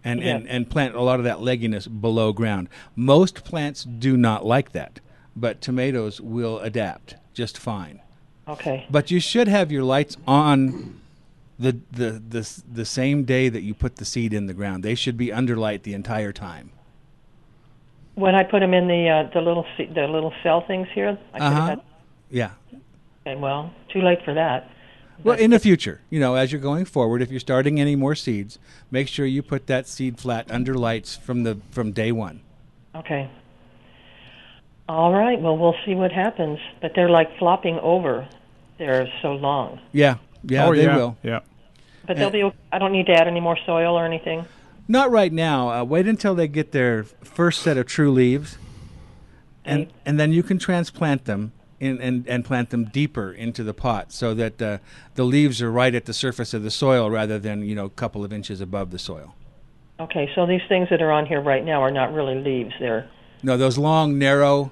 [0.03, 2.69] and, and, and plant a lot of that legginess below ground.
[2.95, 5.01] Most plants do not like that,
[5.35, 7.99] but tomatoes will adapt just fine.
[8.47, 8.87] Okay.
[8.89, 11.01] But you should have your lights on
[11.57, 14.83] the, the, the, s- the same day that you put the seed in the ground.
[14.83, 16.71] They should be under light the entire time.
[18.15, 21.37] When I put them in the uh, the little the little cell things here, I
[21.37, 21.65] Uh-huh.
[21.67, 21.81] had.
[22.29, 22.51] Yeah.
[23.27, 24.69] Okay, well, too late for that.
[25.23, 28.15] Well, in the future, you know, as you're going forward, if you're starting any more
[28.15, 28.57] seeds,
[28.91, 32.39] make sure you put that seed flat under lights from the from day one.
[32.95, 33.29] Okay.
[34.87, 35.39] All right.
[35.41, 36.59] Well, we'll see what happens.
[36.81, 38.27] But they're like flopping over.
[38.77, 39.79] They're so long.
[39.93, 41.17] Yeah, Yeah, oh they yeah, will.
[41.23, 41.39] Yeah.
[42.07, 42.51] But they'll be.
[42.71, 44.45] I don't need to add any more soil or anything.
[44.87, 45.69] Not right now.
[45.69, 48.57] Uh, wait until they get their first set of true leaves,
[49.63, 49.91] and Right.
[50.05, 54.11] and then you can transplant them in, and and plant them deeper into the pot
[54.11, 54.77] so that uh,
[55.15, 57.89] the leaves are right at the surface of the soil rather than you know a
[57.89, 59.33] couple of inches above the soil.
[59.99, 62.73] Okay, so these things that are on here right now are not really leaves.
[62.79, 63.09] They're
[63.41, 64.71] No, those long, narrow.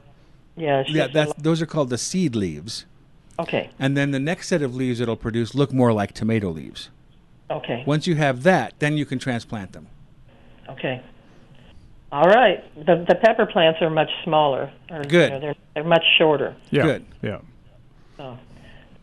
[0.57, 0.83] yeah.
[0.87, 2.85] Yeah, just that's, those are called the seed leaves.
[3.39, 3.69] Okay.
[3.79, 6.89] And then the next set of leaves it'll produce look more like tomato leaves.
[7.49, 7.83] Okay.
[7.85, 9.87] Once you have that, then you can transplant them.
[10.69, 11.01] Okay.
[12.11, 12.63] All right.
[12.85, 14.71] The the pepper plants are much smaller.
[14.89, 15.31] Or, Good.
[15.31, 16.55] You know, they're they're much shorter.
[16.69, 16.83] Yeah.
[16.83, 17.05] Good.
[17.21, 17.39] Yeah.
[18.17, 18.37] So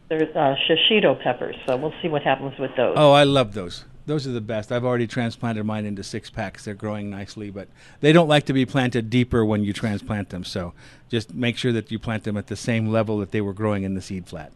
[0.08, 1.56] they're uh, shishito peppers.
[1.66, 2.94] So we'll see what happens with those.
[2.96, 3.84] Oh, I love those.
[4.10, 4.72] Those are the best.
[4.72, 6.64] I've already transplanted mine into six packs.
[6.64, 7.68] They're growing nicely, but
[8.00, 10.42] they don't like to be planted deeper when you transplant them.
[10.42, 10.72] So
[11.08, 13.84] just make sure that you plant them at the same level that they were growing
[13.84, 14.50] in the seed flat.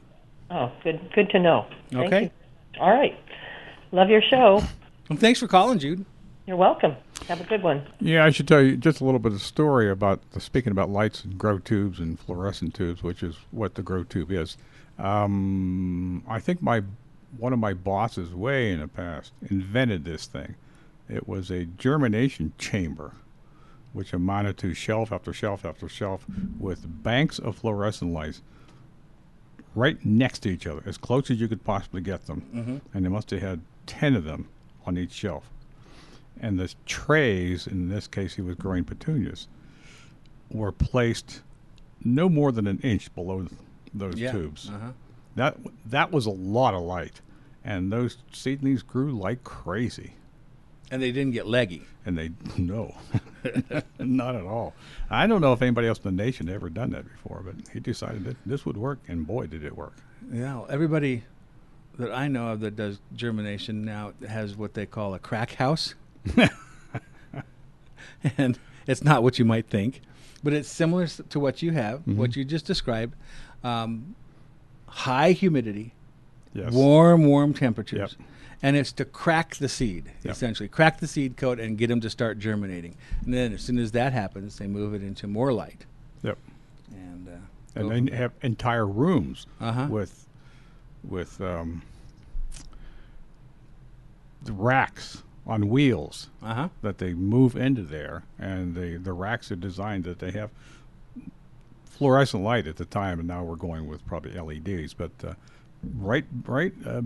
[0.51, 1.67] Oh, good good to know.
[1.93, 2.23] Thank Okay.
[2.25, 2.81] you.
[2.81, 3.17] All right.
[3.93, 4.61] Love your show.
[5.09, 6.05] Well, thanks for calling, Jude.
[6.47, 6.97] You're welcome.
[7.29, 7.87] Have a good one.
[8.01, 10.90] Yeah, I should tell you just a little bit of story about the, speaking about
[10.90, 14.57] lights and grow tubes and fluorescent tubes, which is what the grow tube is.
[14.99, 16.83] Um, I think my
[17.38, 20.55] one of my bosses way in the past invented this thing.
[21.09, 23.12] It was a germination chamber,
[23.92, 26.25] which amounted to shelf after shelf after shelf
[26.59, 28.42] with banks of fluorescent lights
[29.75, 32.81] right next to each other, as close as you could possibly get them.
[32.94, 34.49] And they must have had ten of them
[34.87, 35.51] on each shelf
[36.40, 39.47] and the trays, in this case he was growing petunias,
[40.51, 41.42] were placed
[42.05, 43.47] no more than an inch below
[43.94, 44.68] those Yeah, tubes.
[44.68, 44.90] uh-huh.
[45.37, 47.20] That that was a lot of light,
[47.64, 50.14] and those seedlings grew like crazy.
[50.90, 51.85] And they didn't get leggy.
[52.07, 52.94] And they no,
[53.98, 54.74] not at all.
[55.09, 57.81] I don't know if anybody else in the nation ever done that before, but he
[57.81, 59.96] decided that this would work, and boy, did it work.
[60.31, 61.24] Yeah, well, everybody
[61.98, 65.94] that I know of that does germination now has what they call a crack house.
[68.37, 70.03] and it's not what you might think,
[70.42, 73.14] but it's similar to what you have, what you just described.
[73.62, 74.14] Um,
[74.87, 75.94] high humidity,
[76.55, 76.73] Yes.
[76.73, 78.17] warm, warm temperatures.
[78.19, 78.29] Yep.
[78.62, 80.33] And it's to crack the seed, Yep.
[80.33, 80.69] essentially.
[80.69, 82.95] Crack the seed coat and get them to start germinating.
[83.25, 85.85] And then as soon as that happens, they move it into more light.
[86.23, 86.38] Yep.
[86.93, 87.33] And, uh,
[87.75, 89.88] and go they have entire rooms Uh-huh.
[89.90, 90.27] with
[91.03, 91.83] with um,
[94.43, 96.69] the racks on wheels Uh-huh.
[96.83, 100.51] that they move into there, and the the racks are designed that they have
[101.85, 105.35] fluorescent light at the time, and now we're going with probably LEDs, but uh,
[105.97, 107.03] right right uh,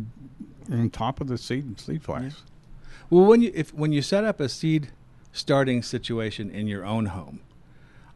[0.71, 2.43] on top of the seed seed flats.
[3.11, 4.89] Well, when you if when you set up a seed
[5.33, 7.41] starting situation in your own home,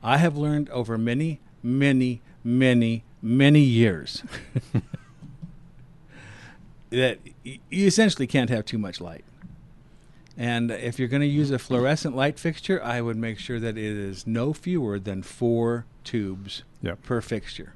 [0.02, 4.22] I have learned over many, many, many, many years
[6.90, 9.24] that you essentially can't have too much light.
[10.36, 13.76] And if you're going to use a fluorescent light fixture, I would make sure that
[13.76, 17.02] it is no fewer than four tubes Yep.
[17.02, 17.74] per fixture.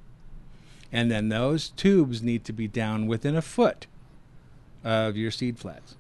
[0.93, 3.87] And then those tubes need to be down within a foot
[4.85, 5.97] of your seed flats.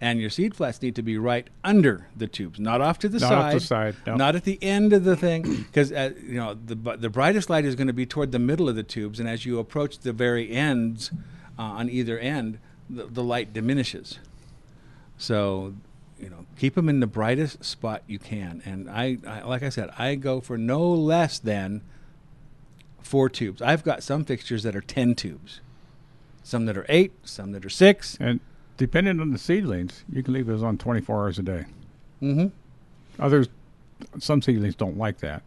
[0.00, 3.18] And your seed flats need to be right under the tubes, not off to the
[3.18, 3.38] Not side.
[3.38, 4.16] off the side, no.
[4.16, 7.66] Not at the end of the thing, because uh, you know the the brightest light
[7.66, 10.14] is going to be toward the middle of the tubes, and as you approach the
[10.14, 11.10] very ends
[11.58, 14.18] uh, on either end, the, the light diminishes.
[15.18, 15.74] So,
[16.18, 18.62] you know, keep them in the brightest spot you can.
[18.64, 21.82] And I, I like I said, I go for no less than
[23.02, 23.62] four tubes.
[23.62, 25.60] I've got some fixtures that are ten tubes,
[26.42, 28.16] some that are eight, some that are six.
[28.20, 28.40] And
[28.76, 31.64] depending on the seedlings, you can leave those on 24 hours a day.
[32.22, 32.46] Mm-hmm.
[33.22, 33.48] Others,
[34.18, 35.42] some seedlings don't like that,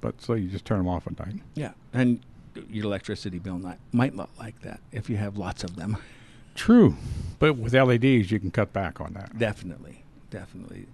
[0.00, 1.36] but so you just turn them off at night.
[1.54, 2.20] Yeah, and
[2.68, 5.96] your electricity bill not, might not like that if you have lots of them.
[6.54, 6.96] True,
[7.38, 9.38] but with LEDs, you can cut back on that.
[9.38, 10.86] Definitely, definitely.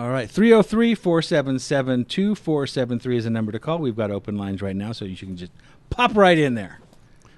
[0.00, 3.80] All right, 303 477 2473 is the number to call.
[3.80, 5.52] We've got open lines right now, so you can just
[5.90, 6.80] pop right in there.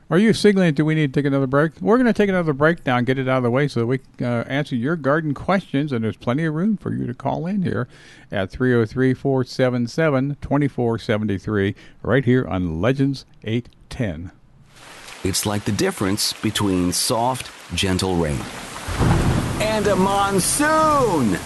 [0.09, 0.75] Are you signaling?
[0.75, 1.72] Do we need to take another break?
[1.81, 3.81] We're going to take another break now and get it out of the way so
[3.81, 5.90] that we can uh, answer your garden questions.
[5.90, 7.88] And there's plenty of room for you to call in here
[8.31, 14.31] at 303 477 2473 right here on Legends 810.
[15.25, 18.38] It's like the difference between soft, gentle rain
[19.61, 21.40] and a monsoon.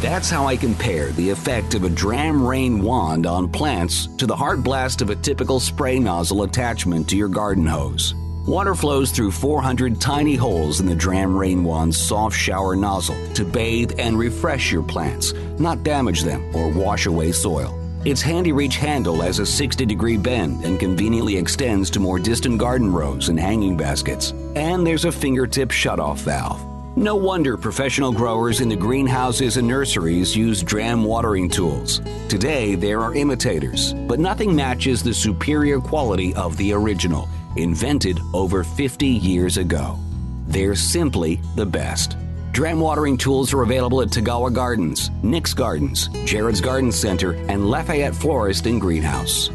[0.00, 4.36] That's how I compare the effect of a Dramm rain wand on plants to the
[4.36, 8.14] hard blast of a typical spray nozzle attachment to your garden hose.
[8.46, 13.44] Water flows through 400 tiny holes in the Dramm Rain Wand's soft shower nozzle to
[13.44, 17.80] bathe and refresh your plants, not damage them or wash away soil.
[18.04, 22.58] Its handy reach handle has a 60 degree bend and conveniently extends to more distant
[22.58, 24.32] garden rows and hanging baskets.
[24.54, 26.75] And there's a fingertip shutoff valve.
[26.98, 32.00] No wonder professional growers in the greenhouses and nurseries use Dramm watering tools.
[32.26, 38.64] Today, there are imitators, but nothing matches the superior quality of the original, invented over
[38.64, 39.98] 50 years ago.
[40.46, 42.16] They're simply the best.
[42.52, 48.14] Dramm watering tools are available at Tagawa Gardens, Nick's Gardens, Jared's Garden Center, and Lafayette
[48.14, 49.50] Florist and Greenhouse.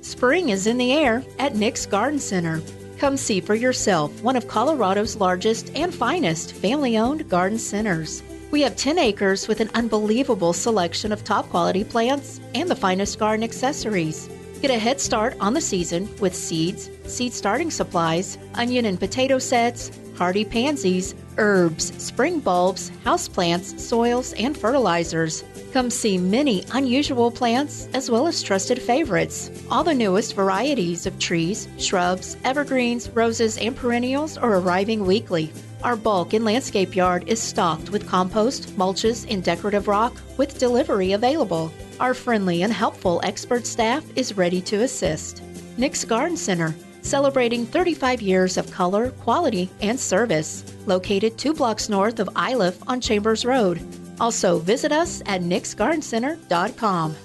[0.00, 2.60] Spring is in the air at Nick's Garden Center.
[3.04, 8.22] Come see for yourself one of Colorado's largest and finest family owned garden centers.
[8.50, 13.18] We have 10 acres with an unbelievable selection of top quality plants and the finest
[13.18, 14.30] garden accessories.
[14.62, 19.38] Get a head start on the season with seeds, seed starting supplies, onion and potato
[19.38, 25.44] sets, hardy pansies, herbs, spring bulbs, houseplants, soils, and fertilizers.
[25.74, 29.50] Come see many unusual plants as well as trusted favorites.
[29.68, 35.52] All the newest varieties of trees, shrubs, evergreens, roses, and perennials are arriving weekly.
[35.82, 41.10] Our bulk and landscape yard is stocked with compost, mulches, and decorative rock with delivery
[41.10, 41.72] available.
[41.98, 45.42] Our friendly and helpful expert staff is ready to assist.
[45.76, 50.62] Nick's Garden Center, celebrating 35 years of color, quality, and service.
[50.86, 53.82] Located two blocks north of Iliff on Chambers Road.
[54.20, 57.16] Also, visit us at nicksgardencenter.com.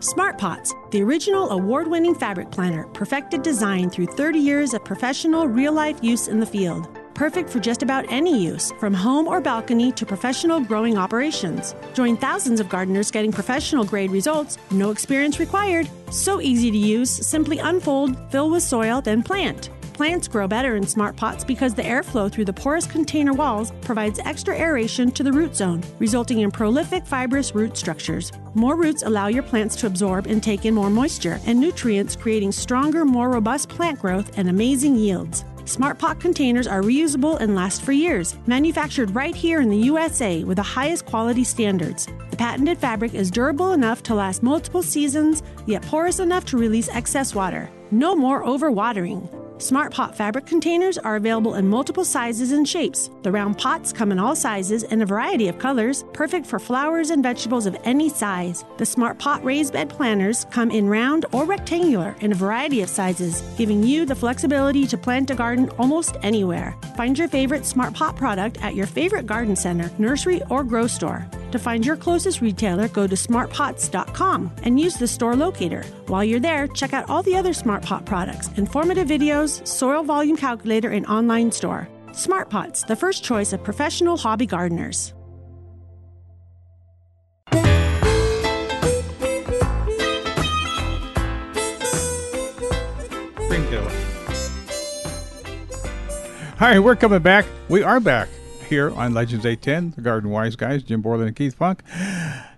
[0.00, 5.48] Smart Pots, the original award winning fabric planner, perfected design through 30 years of professional
[5.48, 6.86] real life use in the field.
[7.14, 11.74] Perfect for just about any use, from home or balcony to professional growing operations.
[11.94, 15.88] Join thousands of gardeners getting professional grade results, no experience required.
[16.10, 19.70] So easy to use, simply unfold, fill with soil, then plant.
[19.96, 24.20] Plants grow better in smart pots because the airflow through the porous container walls provides
[24.26, 28.30] extra aeration to the root zone, resulting in prolific fibrous root structures.
[28.52, 32.52] More roots allow your plants to absorb and take in more moisture and nutrients, creating
[32.52, 35.46] stronger, more robust plant growth and amazing yields.
[35.64, 40.44] Smart Pot containers are reusable and last for years, manufactured right here in the USA
[40.44, 42.06] with the highest quality standards.
[42.28, 46.90] The patented fabric is durable enough to last multiple seasons, yet porous enough to release
[46.90, 47.70] excess water.
[47.90, 49.45] No more overwatering.
[49.58, 53.08] Smart Pot fabric containers are available in multiple sizes and shapes.
[53.22, 57.08] The round pots come in all sizes and a variety of colors, perfect for flowers
[57.08, 58.66] and vegetables of any size.
[58.76, 62.90] The Smart Pot raised bed planters come in round or rectangular in a variety of
[62.90, 66.76] sizes, giving you the flexibility to plant a garden almost anywhere.
[66.94, 71.26] Find your favorite Smart Pot product at your favorite garden center, nursery, or grow store.
[71.52, 75.84] To find your closest retailer, go to smartpots.com and use the store locator.
[76.06, 80.36] While you're there, check out all the other Smart Pot products, informative videos, soil volume
[80.36, 81.88] calculator, and online store.
[82.12, 85.12] Smart Pots, the first choice of professional hobby gardeners.
[93.44, 93.92] Springfield.
[96.58, 97.46] All right, we're coming back.
[97.68, 98.28] We are back
[98.66, 101.82] here on Legends 810, the Garden Wise guys, Jim Borland and Keith Funk,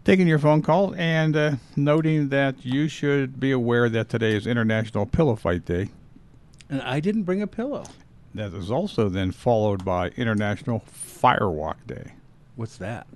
[0.04, 4.46] taking your phone call and uh, noting that you should be aware that today is
[4.46, 5.88] International Pillow Fight Day.
[6.70, 7.84] And I didn't bring a pillow.
[8.34, 12.12] That is also then followed by International Firewalk Day.
[12.56, 13.06] What's that?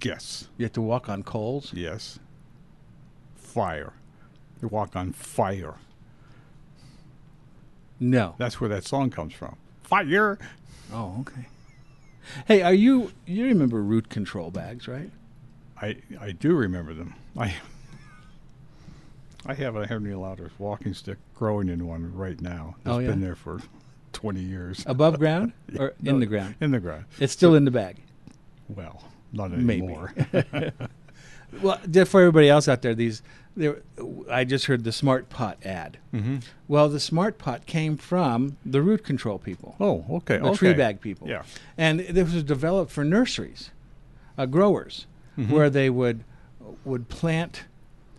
[0.00, 0.48] Guess.
[0.56, 1.72] You have to walk on coals?
[1.74, 2.18] Yes.
[3.36, 3.92] Fire.
[4.62, 5.74] You walk on fire.
[8.00, 8.34] No.
[8.38, 9.56] That's where that song comes from.
[9.82, 10.38] Fire.
[10.92, 11.46] Oh, okay.
[12.46, 15.10] Hey, are you you remember root control bags, right?
[15.80, 17.14] I I do remember them.
[17.36, 17.54] I
[19.46, 22.76] I have a Harry Lauder's walking stick growing in one right now.
[22.76, 23.08] Oh, it's Oh, yeah?
[23.08, 23.60] been there for
[24.12, 24.84] 20 years.
[24.86, 26.54] Above ground or No, in the ground?
[26.60, 27.04] In the ground.
[27.20, 27.98] It's still in the bag.
[28.68, 29.82] Well, not Maybe.
[29.84, 30.12] anymore.
[31.62, 33.22] Well, for everybody else out there, these
[33.56, 33.82] there,
[34.30, 35.98] I just heard the Smart Pot ad.
[36.12, 36.42] Mhm.
[36.68, 39.76] Well, the Smart Pot came from the root control people.
[39.80, 41.28] Oh, okay, The tree bag people.
[41.28, 41.42] Yeah.
[41.78, 43.70] and this was developed for nurseries,
[44.36, 45.06] uh, growers,
[45.38, 45.50] Mhm.
[45.50, 46.24] where they would
[46.84, 47.64] would plant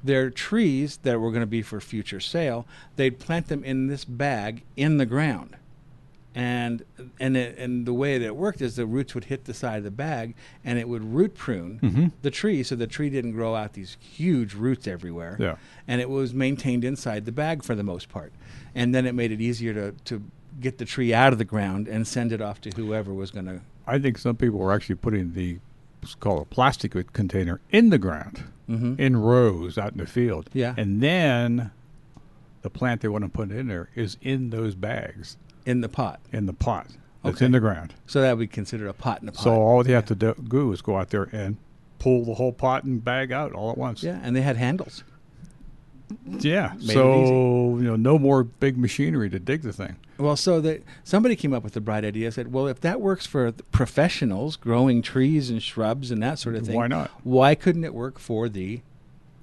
[0.03, 2.65] their trees that were going to be for future sale.
[2.95, 5.55] They'd plant them in this bag in the ground.
[6.35, 6.83] And
[7.19, 9.77] and it, and the way that it worked is the roots would hit the side
[9.77, 12.11] of the bag, and it would root prune Mhm.
[12.23, 15.37] the tree, so the tree didn't grow out these huge roots everywhere.
[15.39, 15.55] Yeah.
[15.87, 18.33] And it was maintained inside the bag for the most part,
[18.75, 20.23] and then it made it easier to to
[20.59, 23.45] get the tree out of the ground and send it off to whoever was going
[23.45, 23.61] to.
[23.87, 25.59] I think some people were actually putting the
[26.01, 28.99] it's called a plastic container in the ground, Mhm.
[28.99, 30.49] in rows out in the field.
[30.53, 30.75] Yeah.
[30.77, 31.71] And then
[32.61, 35.37] the plant they want to put in there is in those bags.
[35.65, 36.19] In the pot.
[36.31, 36.87] In the pot.
[37.23, 37.45] It's Okay.
[37.47, 37.95] in the ground.
[38.05, 39.43] So that we consider a pot in a pot.
[39.43, 41.57] So all they have to do, do is go out there and
[41.97, 44.03] pull the whole pot and bag out all at once.
[44.03, 45.03] yeah, and they had handles.
[46.39, 46.73] Yeah.
[46.77, 49.95] Made so you know, no more big machinery to dig the thing.
[50.19, 52.31] Well, so that somebody came up with the bright idea.
[52.31, 56.65] Said, "Well, if that works for professionals growing trees and shrubs and that sort of
[56.67, 57.09] thing, Why not?
[57.23, 58.81] Why couldn't it work for the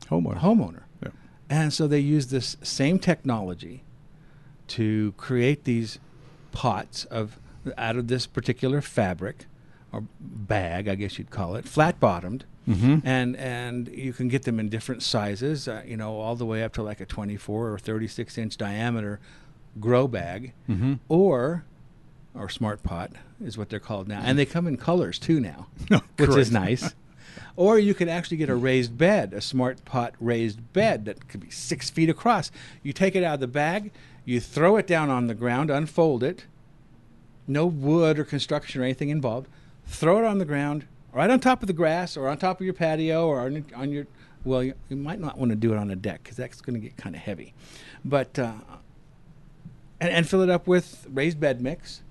[0.07, 0.39] Homeowner.
[0.39, 1.09] homeowner?" Yeah.
[1.51, 3.83] And so they used this same technology
[4.68, 5.99] to create these
[6.53, 7.39] pots of
[7.79, 9.47] out of this particular fabric
[9.93, 12.45] or bag, I guess you'd call it, flat bottomed.
[12.69, 13.03] Mhm.
[13.05, 16.63] And and you can get them in different sizes, uh, you know, all the way
[16.63, 19.19] up to like a 24 or 36 inch diameter
[19.81, 20.99] grow bag, Mhm.
[21.09, 21.65] or
[22.35, 23.13] or smart pot
[23.45, 26.51] is what they're called now, and they come in colors too now, Oh, which is
[26.53, 26.95] nice.
[27.57, 31.41] Or you could actually get a raised bed, a smart pot raised bed that could
[31.41, 32.51] be six feet across.
[32.83, 33.91] You take it out of the bag,
[34.25, 36.47] you throw it down on the ground, unfold it,
[37.47, 39.49] no wood or construction or anything involved.
[39.87, 42.64] Throw it on the ground, right on top of the grass, or on top of
[42.64, 44.07] your patio, or on, on your.
[44.45, 46.75] Well, you, you might not want to do it on a deck because that's going
[46.75, 47.55] to get kind of heavy.
[48.05, 48.55] But uh,
[50.01, 52.03] and, and fill it up with raised bed mix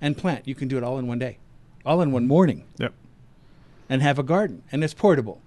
[0.00, 0.46] and plant.
[0.46, 1.38] You can do it all in one day,
[1.84, 2.64] all in one morning.
[2.78, 2.94] Yep.
[3.90, 5.40] And have a garden, and it's portable,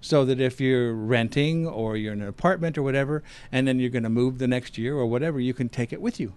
[0.00, 3.22] so that if you're renting or you're in an apartment or whatever,
[3.52, 6.00] and then you're going to move the next year or whatever, you can take it
[6.00, 6.32] with you.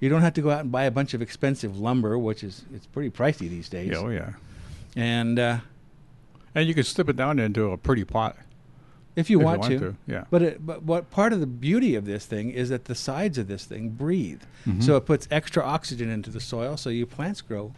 [0.00, 2.64] You don't have to go out and buy a bunch of expensive lumber, which is
[2.74, 3.90] it's pretty pricey these days.
[3.92, 4.30] Yeah, oh yeah.
[4.96, 5.58] And uh,
[6.54, 8.36] And you can slip it down into a pretty pot.
[9.16, 9.78] if you If you want, want to.
[9.78, 10.24] to, yeah.
[10.30, 13.38] But it, but what part of the beauty of this thing is that the sides
[13.38, 14.82] of this thing breathe, Mhm.
[14.82, 17.72] so it puts extra oxygen into the soil, so your plants grow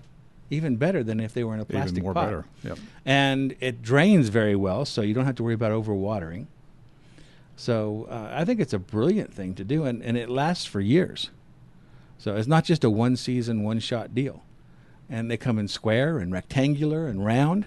[0.51, 2.27] even better than if they were in a plastic even more pot.
[2.27, 2.79] better, yep.
[3.05, 6.47] And it drains very well, so you don't have to worry about overwatering.
[7.57, 10.81] So uh, I think it's a brilliant thing to do, and, and it lasts for
[10.81, 11.31] years.
[12.19, 14.43] So it's not just a one season, one shot deal.
[15.09, 17.67] And they come in square and rectangular and round.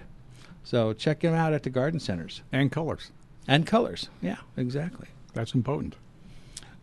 [0.64, 2.42] So check them out at the garden centers.
[2.52, 3.10] And colors.
[3.46, 4.10] And colors.
[4.20, 5.08] Yeah, exactly.
[5.32, 5.94] That's important.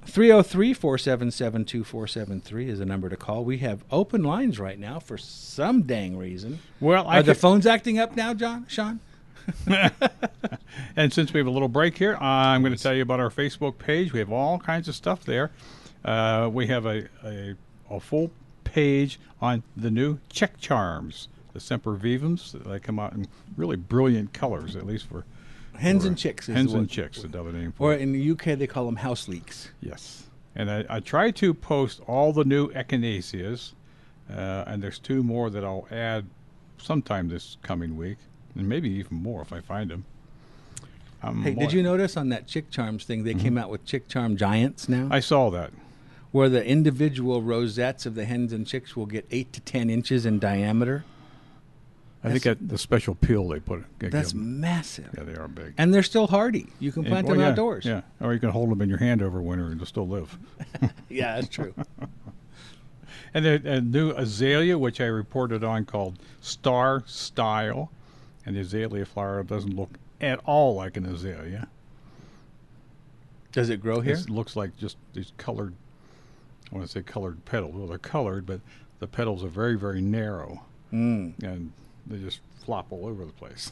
[0.05, 3.43] 303 477 2473 is the number to call.
[3.43, 6.59] We have open lines right now for some dang reason.
[6.79, 8.65] Well, I Are the could- phones acting up now, John?
[8.67, 8.99] Sean?
[10.97, 13.29] And since we have a little break here, I'm going to tell you about our
[13.29, 14.11] Facebook page.
[14.11, 15.51] We have all kinds of stuff there.
[16.03, 17.55] Uh, we have a, a,
[17.89, 18.31] a full
[18.65, 22.51] page on the new Chick Charms, the Sempervivums.
[22.63, 25.25] They come out in really brilliant colors, at least for
[25.77, 26.49] Hens and chicks.
[26.49, 28.01] Is Hens and chicks, the double name for Or it.
[28.01, 29.69] in the UK, they call them house leeks.
[29.81, 30.23] Yes.
[30.55, 33.73] And I, I try to post all the new echinaceas,
[34.29, 36.25] uh, and there's two more that I'll add
[36.77, 38.17] sometime this coming week,
[38.55, 40.05] and maybe even more if I find them.
[41.23, 44.07] Um, Hey, did you notice on that Chick Charms thing, they came out with Chick
[44.07, 45.07] Charm Giants now?
[45.11, 45.71] I saw that.
[46.31, 50.25] Where the individual rosettes of the hens and chicks will get 8 to 10 inches
[50.25, 51.05] in diameter.
[52.25, 53.83] I think that the special peel they put.
[53.99, 55.09] they That's massive.
[55.17, 55.73] Yeah, they are big.
[55.77, 56.67] And they're still hardy.
[56.79, 57.85] You can And- plant well, them yeah, outdoors.
[57.85, 60.37] Yeah, or you can hold them in your hand over winter and they'll still live.
[61.09, 61.73] Yeah, that's true.
[63.33, 67.91] and a new azalea, which I reported on, called Star Style,
[68.45, 71.67] and the azalea flower doesn't look at all like an azalea.
[73.51, 74.15] Does it grow here?
[74.15, 75.73] It looks like just these colored.
[76.71, 77.75] I want to say colored petals.
[77.75, 78.59] Well, they're colored, but
[78.99, 81.41] the petals are very, very narrow, Mm.
[81.43, 81.71] and
[82.05, 83.71] they just flop all over the place.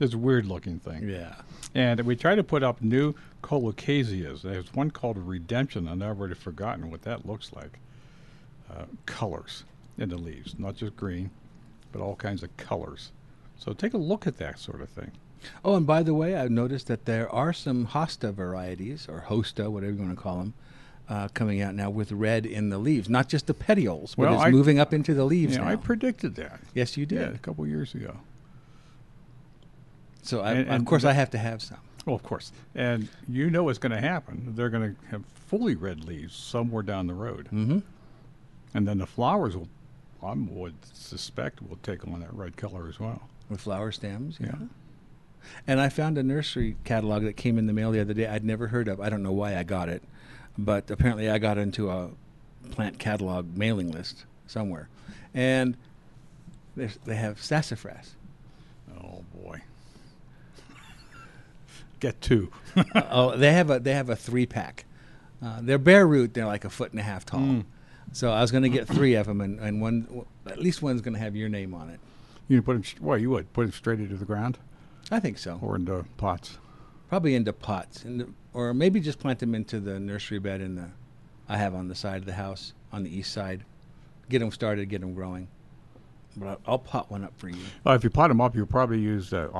[0.00, 1.08] It's a weird looking thing.
[1.08, 1.34] Yeah.
[1.74, 4.42] And we try to put up new colocasias.
[4.42, 7.78] There's one called Redemption, and I've already forgotten what that looks like.
[8.70, 9.64] Uh, colors
[9.98, 11.30] in the leaves, not just green,
[11.92, 13.12] but all kinds of colors.
[13.58, 15.12] So take a look at that sort of thing.
[15.64, 19.70] Oh, and by the way, I've noticed that there are some hosta varieties, or hosta,
[19.70, 20.54] whatever you want to call them,
[21.12, 23.08] uh, coming out now with red in the leaves.
[23.10, 25.68] Not just the petioles, but it's I- moving up into the leaves Yeah, now.
[25.70, 26.60] I predicted that.
[26.74, 27.20] yes, you did.
[27.20, 28.16] Yeah, a couple years ago.
[30.22, 31.78] So, I, And- of course, the- I have to have some.
[32.06, 32.50] Well, of course.
[32.74, 34.54] And you know what's going to happen.
[34.56, 37.46] They're going to have fully red leaves somewhere down the road.
[37.52, 37.78] Mm-hmm.
[38.74, 39.68] And then the flowers will,
[40.22, 43.22] I would suspect, will take on that red color as well.
[43.50, 44.46] With flower stems, yeah.
[44.58, 44.66] Yeah.
[45.66, 48.26] And I found a nursery catalog that came in the mail the other day.
[48.26, 49.00] I'd never heard of.
[49.00, 50.02] I don't know why I got it,
[50.58, 52.10] but apparently I got into a
[52.70, 54.88] plant catalog mailing list somewhere,
[55.34, 55.76] and
[56.76, 58.14] they have sassafras.
[58.98, 59.62] Oh, boy.
[62.00, 62.50] Get two.
[62.94, 64.84] oh, they have a they have a three pack.
[65.42, 66.34] Uh, they're bare root.
[66.34, 67.40] They're like a foot and a half tall.
[67.40, 67.64] Mm.
[68.12, 71.00] So I was going to get three of them, and, and one at least one's
[71.00, 72.00] going to have your name on it.
[72.48, 74.58] You put them, well, you would put them straight into the ground
[75.10, 75.58] I think so.
[75.62, 76.58] or into pots.
[77.12, 80.76] Probably into pots, in the, or maybe just plant them into the nursery bed in
[80.76, 80.88] the
[81.46, 83.64] I have on the side of the house on the east side.
[84.30, 85.46] get them started, get them growing.
[86.38, 87.62] But I'll, I'll pot one up for you.
[87.84, 89.50] Well, if you pot them up, you'll probably use uh,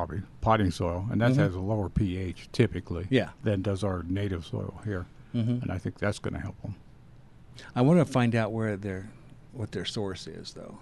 [0.41, 1.37] potting soil, and that Mhm.
[1.37, 3.29] has a lower pH typically Yeah.
[3.43, 5.05] than does our native soil here.
[5.35, 5.61] Mhm.
[5.61, 6.75] And I think that's going to help them.
[7.77, 9.11] I want to find out where their
[9.53, 10.79] what their source is, though.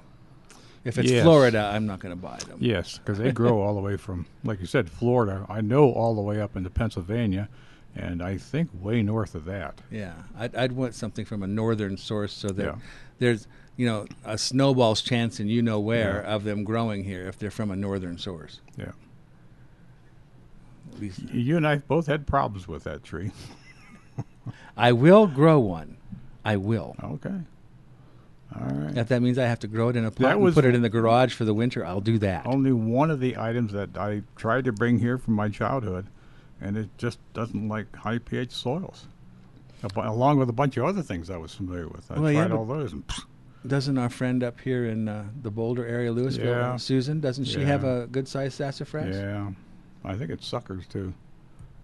[0.85, 1.25] If it's Yes.
[1.25, 2.57] Florida, I'm not going to buy them.
[2.61, 5.45] Yes, because they grow all the way from, like you said, Florida.
[5.49, 7.49] I know all the way up into Pennsylvania,
[7.95, 9.81] and I think way north of that.
[9.91, 12.75] Yeah, I'd, I'd want something from a northern source so that Yeah.
[13.19, 16.35] there's you know a snowball's chance, and you know where Yeah.
[16.35, 18.61] of them growing here if they're from a northern source.
[18.79, 18.93] Yeah.
[20.99, 23.33] Least You and I both had problems with that tree.
[24.77, 25.97] I will grow one.
[26.45, 26.97] I will.
[27.03, 27.35] Okay.
[28.59, 28.97] All right.
[28.97, 30.65] If that means I have to grow it in a pot That and was- put
[30.65, 32.47] it in the garage for the winter, I'll do that.
[32.47, 36.07] Only one of the items that I tried to bring here from my childhood,
[36.61, 39.07] and it just doesn't like high pH soils.
[39.97, 42.11] Along with a bunch of other things I was familiar with.
[42.11, 42.93] I Well, tried but- all those.
[42.93, 43.05] And
[43.67, 46.77] Doesn't our friend up here in uh, the Boulder area, Louisville, Yeah.
[46.77, 49.17] Susan, doesn't she have a good sized sassafras?
[49.17, 49.51] yeah,
[50.05, 51.13] I think it's suckers too.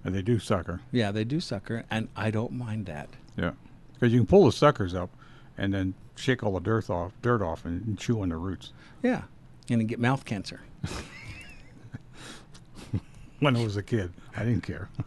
[0.04, 0.80] And they do sucker.
[0.92, 3.08] Yeah, they do sucker, and I don't mind that.
[3.36, 3.52] Yeah.
[3.94, 5.10] Because you can pull the suckers up
[5.58, 8.72] and then shake all the dirt off, dirt off and, and chew on the roots.
[9.02, 9.22] Yeah,
[9.68, 10.60] and then get mouth cancer.
[13.40, 14.12] when I was a kid.
[14.36, 14.88] I didn't care.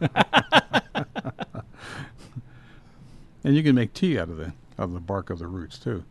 [3.44, 4.46] and you can make tea out of the
[4.78, 6.04] out of the bark of the roots too.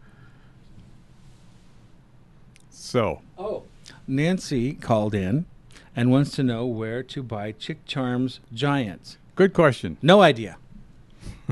[2.70, 3.64] So Oh,
[4.08, 5.46] Nancy called in
[5.96, 9.18] and wants to know where to buy Chick Charms Giants.
[9.36, 9.98] good question.
[10.02, 10.58] No idea.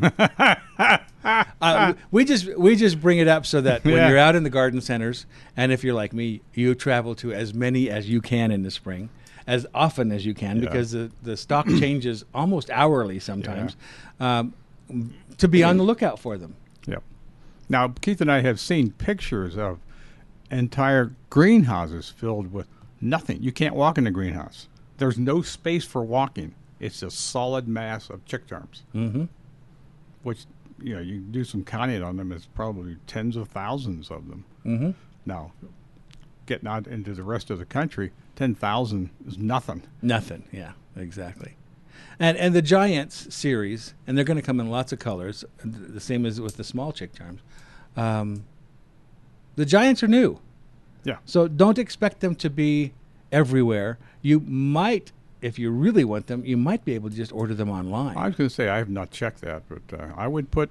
[2.11, 4.09] we just we just bring it up so that when Yeah.
[4.09, 5.25] you're out in the garden centers,
[5.55, 8.71] and if you're like me, you travel to as many as you can in the
[8.71, 9.09] spring,
[9.45, 10.61] as often as you can, Yeah.
[10.69, 13.75] because the the stock changes almost hourly sometimes.
[14.19, 14.53] Um,
[15.37, 16.55] to be on the lookout for them.
[16.87, 17.03] Yep.
[17.69, 19.79] Now Keith and I have seen pictures of
[20.49, 22.67] entire greenhouses filled with
[23.01, 23.43] nothing.
[23.43, 24.67] You can't walk in the greenhouse.
[24.97, 26.55] There's no space for walking.
[26.79, 28.83] It's a solid mass of chick charms.
[28.95, 29.25] Mm-hmm.
[30.23, 30.45] which
[30.81, 32.31] you know you do some counting on them.
[32.31, 34.45] It's probably tens of thousands of them.
[34.65, 34.91] Mm-hmm.
[35.25, 35.51] Now,
[36.45, 39.83] getting out into the rest of the country, ten thousand is nothing.
[40.01, 40.43] Nothing.
[40.51, 41.55] Yeah, exactly.
[42.19, 45.99] And and the Giants series, and they're going to come in lots of colors, the
[45.99, 47.41] same as with the small chick charms.
[47.95, 48.45] Um,
[49.55, 50.39] the Giants are new.
[51.03, 51.17] Yeah.
[51.25, 52.93] So don't expect them to be
[53.31, 53.97] everywhere.
[54.21, 55.11] You might,
[55.41, 58.17] if you really want them, you might be able to just order them online.
[58.17, 60.69] I was going to say I have not checked that, but uh, I would put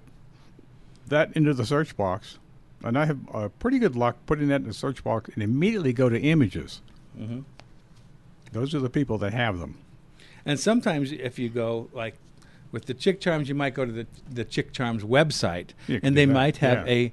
[1.07, 2.39] that into the search box,
[2.83, 5.93] and I have uh, pretty good luck putting that in the search box and immediately
[5.93, 6.83] go to images.
[7.19, 7.45] Mhm.
[8.53, 9.79] Those are the people that have them.
[10.45, 12.17] And sometimes if you go like
[12.73, 16.25] with the Chick Charms, you might go to the the Chick Charms website, and they
[16.25, 16.95] that, might have yeah.
[16.95, 17.13] a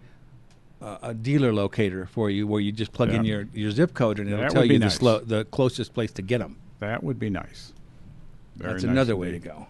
[0.82, 4.20] uh, a dealer locator for you, where you just plug in your, your zip code,
[4.20, 4.96] and it'll tell you the nice.
[4.96, 6.58] slow, the closest place to get them.
[6.88, 7.74] That would be nice.
[8.56, 9.50] Very That's nice another way to indeed.
[9.50, 9.68] go.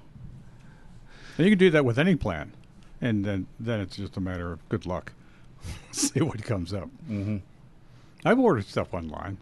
[1.38, 2.53] And you can do that with any plan,
[3.01, 5.14] and then then it's just a matter of good luck.
[5.91, 6.89] See what comes up.
[7.09, 7.38] Mm-hmm.
[8.26, 9.38] I've ordered stuff online,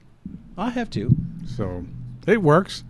[0.57, 1.15] I have to.
[1.45, 1.85] so
[2.27, 2.83] it works.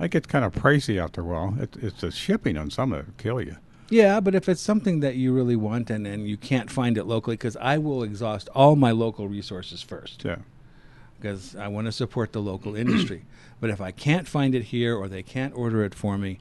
[0.00, 1.56] It gets kind of pricey after a while.
[1.60, 3.56] It, it's the shipping on some will kill you.
[3.90, 7.04] Yeah, but if it's something that you really want and, and you can't find it
[7.04, 10.24] locally, because I will exhaust all my local resources first.
[10.24, 10.36] Yeah.
[11.20, 13.24] Because I want to support the local industry.
[13.60, 16.38] But if I can't find it here or they can't order it for me,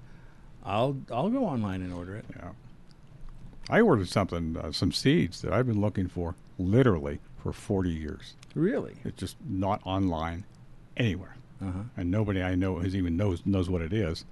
[0.64, 2.26] I'll I'll go online and order it.
[2.36, 2.50] Yeah.
[3.70, 8.36] I ordered something, uh, some seeds that I've been looking for literally for 40 years.
[8.56, 8.96] Really?
[9.04, 10.46] It's just not online
[10.96, 11.34] anywhere.
[11.60, 11.80] Uh-huh.
[11.98, 14.26] and nobody I know has even knows knows what it is.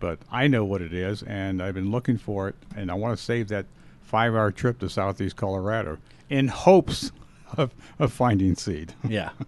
[0.00, 3.16] But I know what it is, and I've been looking for it, and I want
[3.16, 3.66] to save that
[4.00, 5.98] five-hour trip to Southeast Colorado
[6.28, 7.12] in hopes
[7.56, 8.94] of, of finding seed.
[9.08, 9.30] Yeah.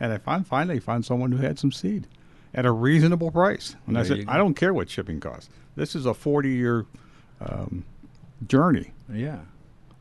[0.00, 2.06] and I found, finally found someone who had some seed
[2.54, 4.24] at a reasonable price, and I said.
[4.26, 5.48] I don't care what shipping costs.
[5.76, 6.86] This is a forty-year
[7.40, 7.84] um,
[8.46, 9.40] journey Yeah.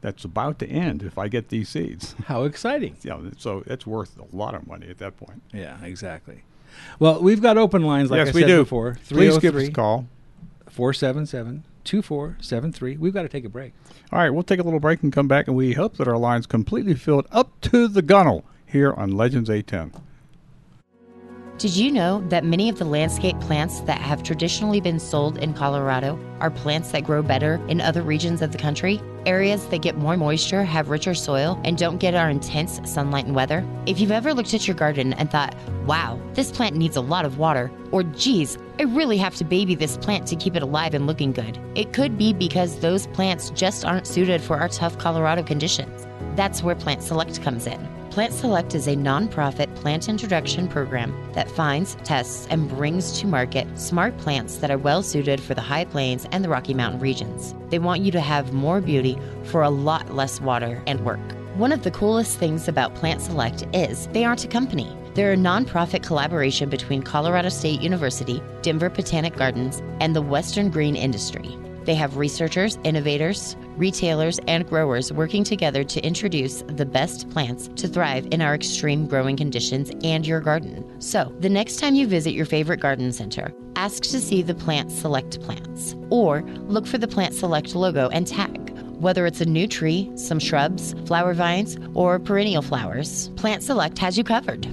[0.01, 2.15] that's about to end if I get these seeds.
[2.25, 2.95] How exciting.
[3.03, 5.41] yeah, so it's worth a lot of money at that point.
[5.53, 6.43] Yeah, exactly.
[6.99, 8.57] Well, we've got open lines, like yes, I we said do.
[8.63, 8.97] before.
[9.09, 10.07] Please give us a call.
[10.69, 12.97] 477 2473.
[12.97, 13.73] We've got to take a break.
[14.11, 16.17] All right, we'll take a little break and come back, and we hope that our
[16.17, 20.03] line's completely filled up to the gunnel here on Legends 810.
[21.59, 25.53] Did you know that many of the landscape plants that have traditionally been sold in
[25.53, 29.01] Colorado are plants that grow better in other regions of the country?
[29.25, 33.35] Areas that get more moisture, have richer soil, and don't get our intense sunlight and
[33.35, 33.65] weather?
[33.85, 35.53] If you've ever looked at your garden and thought,
[35.85, 39.75] wow, this plant needs a lot of water, or geez, I really have to baby
[39.75, 43.49] this plant to keep it alive and looking good, it could be because those plants
[43.49, 46.07] just aren't suited for our tough Colorado conditions.
[46.37, 47.98] That's where Plant Select comes in.
[48.19, 53.65] Plant Select is a nonprofit plant introduction program that finds, tests, and brings to market
[53.79, 57.55] smart plants that are well suited for the high plains and the Rocky Mountain regions.
[57.69, 61.21] They want you to have more beauty for a lot less water and work.
[61.55, 64.93] One of the coolest things about Plant Select is they aren't a company.
[65.13, 70.97] They're a nonprofit collaboration between Colorado State University, Denver Botanic Gardens, and the Western green
[70.97, 71.57] industry.
[71.89, 77.87] They have researchers, innovators, retailers, and growers working together to introduce the best plants to
[77.87, 80.85] thrive in our extreme growing conditions and your garden.
[81.01, 84.91] So, the next time you visit your favorite garden center, ask to see the Plant
[84.91, 88.69] Select plants, or look for the Plant Select logo and tag.
[88.99, 94.15] Whether it's a new tree, some shrubs, flower vines, or perennial flowers, Plant Select has
[94.15, 94.67] you covered.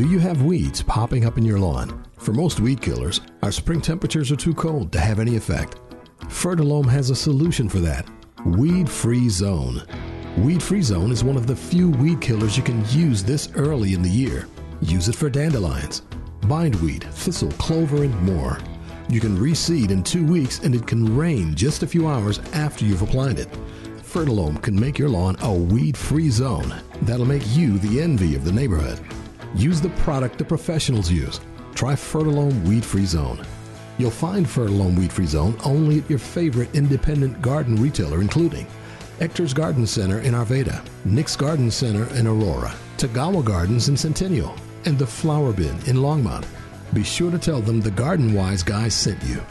[0.00, 2.06] Do you have weeds popping up in your lawn?
[2.16, 5.76] For most weed killers, our spring temperatures are too cold to have any effect.
[6.20, 8.08] Fertilome has a solution for that
[8.46, 9.82] Weed Free Zone.
[10.38, 13.92] Weed Free Zone is one of the few weed killers you can use this early
[13.92, 14.48] in the year.
[14.80, 16.00] Use it for dandelions,
[16.48, 18.58] bindweed, thistle, clover, and more.
[19.10, 22.86] You can reseed in two weeks and it can rain just a few hours after
[22.86, 23.52] you've applied it.
[24.02, 26.74] Fertilome can make your lawn a weed free zone.
[27.02, 28.98] That'll make you the envy of the neighborhood.
[29.54, 31.40] Use the product the professionals use.
[31.74, 33.44] Try Fertilome Weed Free Zone.
[33.98, 38.66] You'll find Fertilome Weed Free Zone only at your favorite independent garden retailer, including
[39.18, 44.54] Echter's Garden Center in Arvada, Nick's Garden Center in Aurora, Tagawa Gardens in Centennial,
[44.86, 46.46] and the Flower Bin in Longmont.
[46.94, 49.42] Be sure to tell them the Garden Wise guys sent you.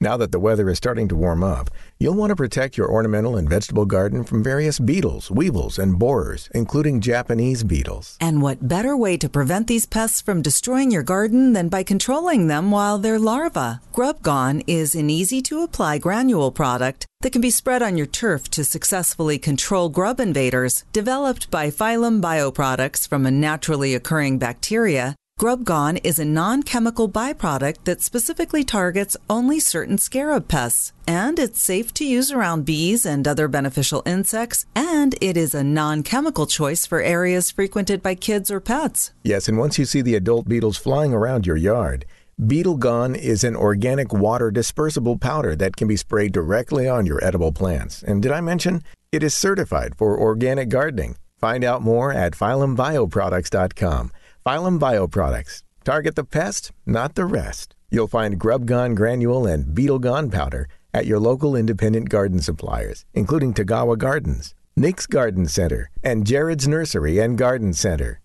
[0.00, 3.36] Now that the weather is starting to warm up, you'll want to protect your ornamental
[3.36, 8.16] and vegetable garden from various beetles, weevils, and borers, including Japanese beetles.
[8.20, 12.46] And what better way to prevent these pests from destroying your garden than by controlling
[12.46, 13.80] them while they're larvae?
[13.92, 18.06] Grub Gone is an easy to apply granule product that can be spread on your
[18.06, 20.84] turf to successfully control grub invaders.
[20.92, 27.08] Developed by Phyllom Bioproducts from a naturally occurring bacteria, Grub Gone is a non chemical
[27.08, 30.92] byproduct that specifically targets only certain scarab pests.
[31.06, 34.66] And it's safe to use around bees and other beneficial insects.
[34.74, 39.12] And it is a non chemical choice for areas frequented by kids or pets.
[39.22, 42.04] Yes, and once you see the adult beetles flying around your yard,
[42.44, 47.24] Beetle Gone is an organic water dispersible powder that can be sprayed directly on your
[47.24, 48.02] edible plants.
[48.02, 48.82] And did I mention
[49.12, 51.14] it is certified for organic gardening?
[51.38, 54.10] Find out more at phyllombioproducts.com.
[54.46, 55.62] Phyllom Bioproducts.
[55.84, 57.74] Target the pest, not the rest.
[57.90, 63.04] You'll find Grub Gone Granule and Beetle Gone Powder at your local independent garden suppliers,
[63.14, 68.20] including Tagawa Gardens, Nick's Garden Center, and Jared's Nursery and Garden Center.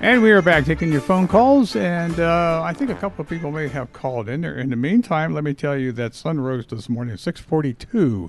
[0.00, 3.28] And we are back taking your phone calls, and uh, I think a couple of
[3.28, 4.58] people may have called in there.
[4.58, 8.28] In the meantime, let me tell you that sun rose this morning at 642.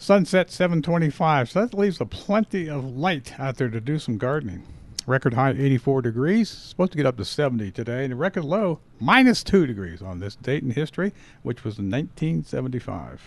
[0.00, 4.62] Sunset 725, so that leaves a plenty of light out there to do some gardening.
[5.08, 8.78] Record high 84 degrees, supposed to get up to 70 today, and the record low
[9.00, 13.22] minus 2 degrees on this date in history, which was in 1975.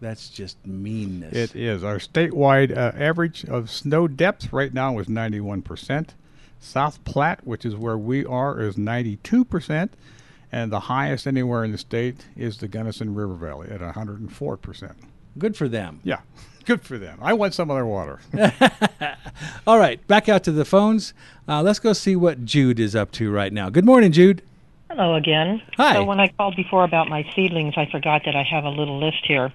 [0.00, 1.34] That's just meanness.
[1.34, 1.82] It is.
[1.82, 6.10] Our statewide uh, average of snow depth right now is 91%.
[6.60, 9.88] South Platte, which is where we are, is 92%.
[10.52, 14.94] And the highest anywhere in the state is the Gunnison River Valley at 104%.
[15.38, 16.00] Good for them.
[16.04, 16.20] Yeah,
[16.64, 17.18] good for them.
[17.22, 18.20] I want some of their water.
[19.66, 21.14] All right, back out to the phones.
[21.48, 23.70] Uh, let's go see what Jude is up to right now.
[23.70, 24.42] Good morning, Jude.
[24.90, 25.60] Hello again.
[25.76, 25.94] Hi.
[25.94, 29.00] So when I called before about my seedlings, I forgot that I have a little
[29.00, 29.52] list here.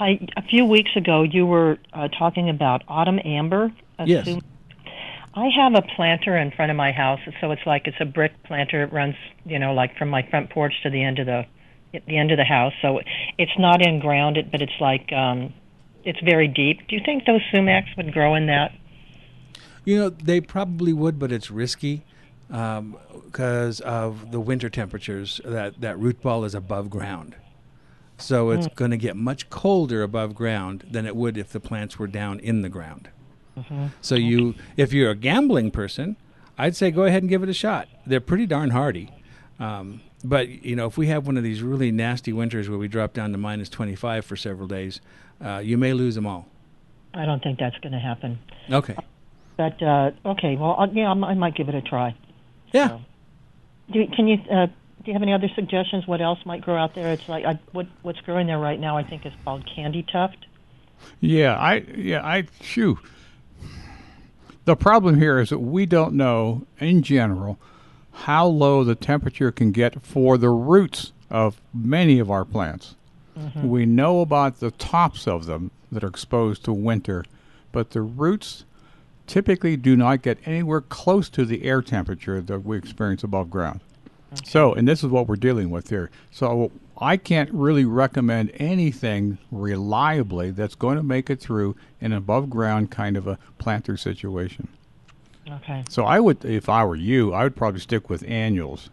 [0.00, 3.72] I a few weeks ago you were uh, talking about autumn amber.
[4.04, 4.26] Yes.
[4.26, 4.42] Assume-
[5.36, 8.32] I have a planter in front of my house, so it's like it's a brick
[8.44, 8.84] planter.
[8.84, 11.44] It runs, you know, like from my front porch to the end of the
[11.94, 12.72] at the end of the house.
[12.82, 13.00] So
[13.38, 15.52] it's not in ground, but it's like um,
[16.04, 16.86] it's very deep.
[16.88, 18.72] Do you think those sumacs would grow in that?
[19.84, 22.04] You know, they probably would, but it's risky
[22.48, 25.40] because of the winter temperatures.
[25.44, 27.36] That, that root ball is above ground.
[28.16, 28.74] So it's Mm.
[28.76, 32.38] going to get much colder above ground than it would if the plants were down
[32.40, 33.08] in the ground.
[33.58, 33.90] Mhm.
[34.00, 36.16] So you, if you're a gambling person,
[36.56, 37.88] I'd say go ahead and give it a shot.
[38.06, 39.10] They're pretty darn hardy.
[39.58, 42.88] Um, but you know, if we have one of these really nasty winters where we
[42.88, 45.00] drop down to minus 25 for several days,
[45.44, 46.48] uh, you may lose them all.
[47.12, 48.38] I don't think that's going to happen.
[48.70, 48.96] Okay.
[49.56, 52.16] But uh, okay, well, uh, yeah, I might give it a try.
[52.72, 52.88] Yeah.
[52.88, 53.00] So,
[53.92, 54.72] do you, can you uh, do
[55.10, 56.06] you have any other suggestions?
[56.06, 57.12] What else might grow out there?
[57.12, 58.96] It's like I, what what's growing there right now.
[58.96, 60.46] I think is called candy tuft.
[61.20, 62.98] Yeah, I yeah I shoo.
[64.64, 67.58] The problem here is that we don't know, in general,
[68.14, 72.94] how low the temperature can get for the roots of many of our plants.
[73.38, 73.64] Mhm.
[73.64, 77.24] We know about the tops of them that are exposed to winter,
[77.72, 78.64] but the roots
[79.26, 83.80] typically do not get anywhere close to the air temperature that we experience above ground.
[84.44, 86.10] So, and this is what we're dealing with here.
[86.30, 92.50] So, I can't really recommend anything reliably that's going to make it through an above
[92.50, 94.68] ground kind of a planter situation.
[95.50, 95.84] Okay.
[95.88, 98.88] So, I would, if I were you, I would probably stick with annuals.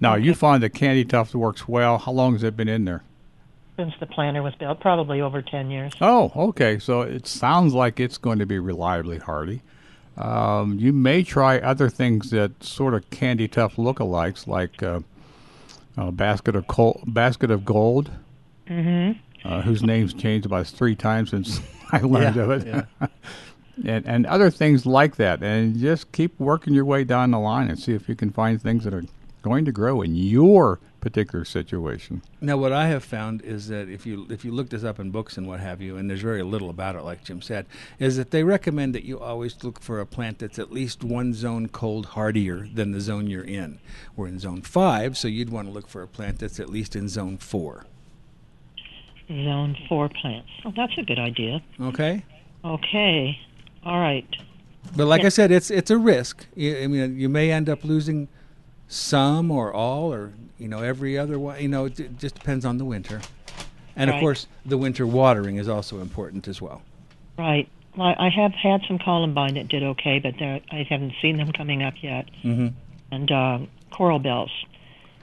[0.00, 1.98] Now, you find that Candy Tuft works well.
[1.98, 3.02] How long has it been in there?
[3.76, 5.92] Since the planter was built, probably over 10 years.
[6.00, 6.78] Oh, okay.
[6.78, 9.62] So it sounds like it's going to be reliably hardy.
[10.16, 15.00] Um, you may try other things that sort of candy Tuft lookalikes, like uh,
[15.96, 18.10] uh, basket of Col- basket of gold,
[18.68, 19.18] Mm-hmm.
[19.48, 21.60] uh, whose name's changed about three times since
[21.92, 22.86] I learned Yeah, of it,
[23.84, 25.42] and and other things like that.
[25.42, 28.60] And just keep working your way down the line and see if you can find
[28.60, 29.04] things that are
[29.42, 32.22] going to grow in your particular situation.
[32.40, 35.10] Now, what I have found is that if you if you look this up in
[35.10, 37.66] books and what have you, and there's very little about it, like Jim said,
[37.98, 41.34] is that they recommend that you always look for a plant that's at least one
[41.34, 43.78] zone cold hardier than the zone you're in.
[44.16, 46.96] We're in zone five, so you'd want to look for a plant that's at least
[46.96, 47.86] in zone four.
[49.28, 50.48] Zone 4 plants.
[50.64, 51.60] Oh, that's a good idea.
[51.78, 52.24] Okay.
[52.64, 53.38] Okay.
[53.88, 54.26] All right.
[54.94, 55.26] But like Yeah.
[55.26, 56.46] I said, it's it's a risk.
[56.54, 58.28] You, I mean, you may end up losing
[58.86, 61.60] some or all, or you know, every other one.
[61.60, 63.22] You know, it, it just depends on the winter.
[63.96, 66.82] And of course, the winter watering is also important as well.
[67.36, 67.68] Right.
[67.96, 71.82] Well, I have had some columbine that did okay, but I haven't seen them coming
[71.82, 72.30] up yet.
[72.44, 72.68] Mm-hmm.
[73.10, 73.58] And uh,
[73.90, 74.52] coral bells.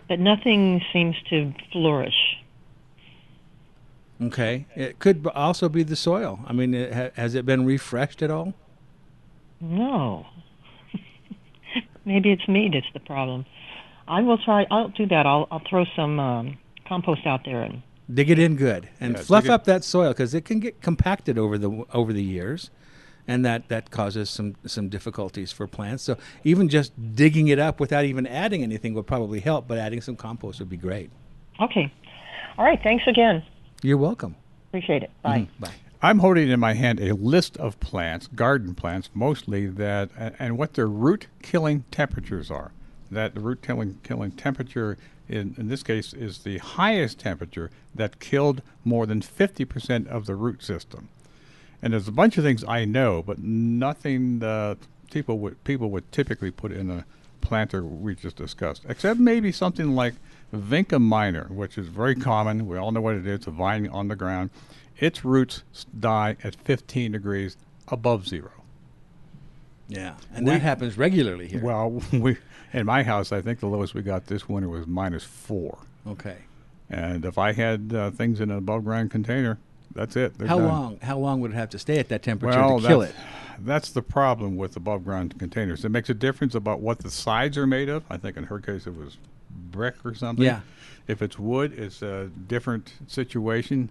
[0.09, 2.37] But nothing seems to flourish.
[4.21, 4.65] Okay.
[4.75, 6.39] It could also be the soil.
[6.45, 8.53] I mean, it, ha, has it been refreshed at all?
[9.59, 10.25] No.
[12.05, 13.45] Maybe it's me that's the problem.
[14.07, 14.65] I will try.
[14.69, 15.25] I'll do that.
[15.25, 16.57] I'll, I'll throw some um,
[16.87, 17.81] compost out there and
[18.13, 21.39] Dig it in good and Yeah, fluff up that soil because it can get compacted
[21.39, 22.69] over the over the years,
[23.27, 26.03] and that that causes some some difficulties for plants.
[26.03, 30.01] So even just digging it up without even adding anything would probably help, but adding
[30.01, 31.09] some compost would be great.
[31.59, 31.91] Okay.
[32.59, 32.79] All right.
[32.83, 33.43] Thanks again.
[33.85, 34.35] You're welcome.
[34.69, 35.11] Appreciate it.
[35.21, 35.41] Bye.
[35.41, 35.63] Mm-hmm.
[35.63, 35.71] Bye.
[36.01, 40.57] I'm holding in my hand a list of plants, garden plants mostly, that and, and
[40.57, 42.71] what their root killing temperatures are.
[43.11, 44.97] That the root killing killing temperature
[45.29, 50.33] in, in this case is the highest temperature that killed more than 50% of the
[50.33, 51.09] root system.
[51.79, 54.79] And there's a bunch of things I know, but nothing that
[55.11, 57.05] people would people would typically put in a
[57.41, 60.15] planter we just discussed, except maybe something like
[60.53, 62.67] Vinca minor, which is very common.
[62.67, 64.49] We all know what it is, a vine on the ground.
[64.97, 65.63] Its roots
[65.99, 67.57] die at 15 degrees
[67.89, 68.51] above zero.
[69.87, 71.61] Yeah, and We- that happens regularly here.
[71.63, 72.37] Well, we
[72.73, 75.77] in my house, I think the lowest we got this winter was minus four.
[76.07, 76.37] Okay.
[76.89, 79.57] And if I had uh, things in an above ground container,
[79.93, 80.37] that's it.
[80.37, 80.67] They're How done.
[80.67, 80.99] long?
[81.01, 83.15] How long would it have to stay at that temperature Well, to kill it?
[83.59, 85.85] That's the problem with above ground containers.
[85.85, 88.03] It makes a difference about what the sides are made of.
[88.09, 89.17] I think in her case it was
[89.55, 90.45] brick or something.
[90.45, 90.61] Yeah.
[91.07, 93.89] If it's wood, it's a different situation.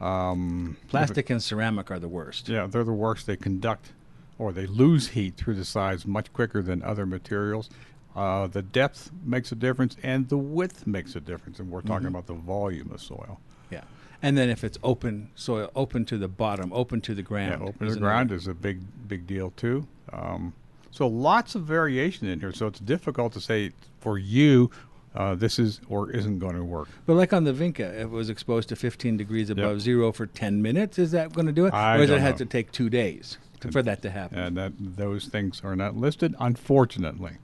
[0.00, 2.48] Um, if it- Plastic and ceramic are the worst.
[2.48, 3.26] yeah, they're the worst.
[3.26, 3.92] They conduct
[4.38, 7.68] or they lose heat through the sides much quicker than other materials.
[8.16, 11.60] Uh, the depth makes a difference, and the width makes a difference.
[11.60, 12.10] And we're talking Mhm.
[12.10, 13.38] about the volume of soil.
[13.70, 13.82] Yeah,
[14.22, 17.60] and then if it's open soil, open to the bottom, open to the ground.
[17.60, 19.86] Yeah, open to the ground is a big, big deal too.
[20.12, 20.54] Um,
[20.90, 22.52] so lots of variation in here.
[22.52, 24.70] So it's difficult to say for you,
[25.14, 26.88] uh, this is or isn't going to work.
[27.06, 30.26] But like on the Vinca, if it was exposed to 15 degrees above zero for
[30.26, 31.74] 10 minutes, is that going to do it?
[31.74, 32.38] I or does it have know.
[32.38, 34.38] to take two days to, for that to happen?
[34.38, 37.38] And that those things are not listed, unfortunately.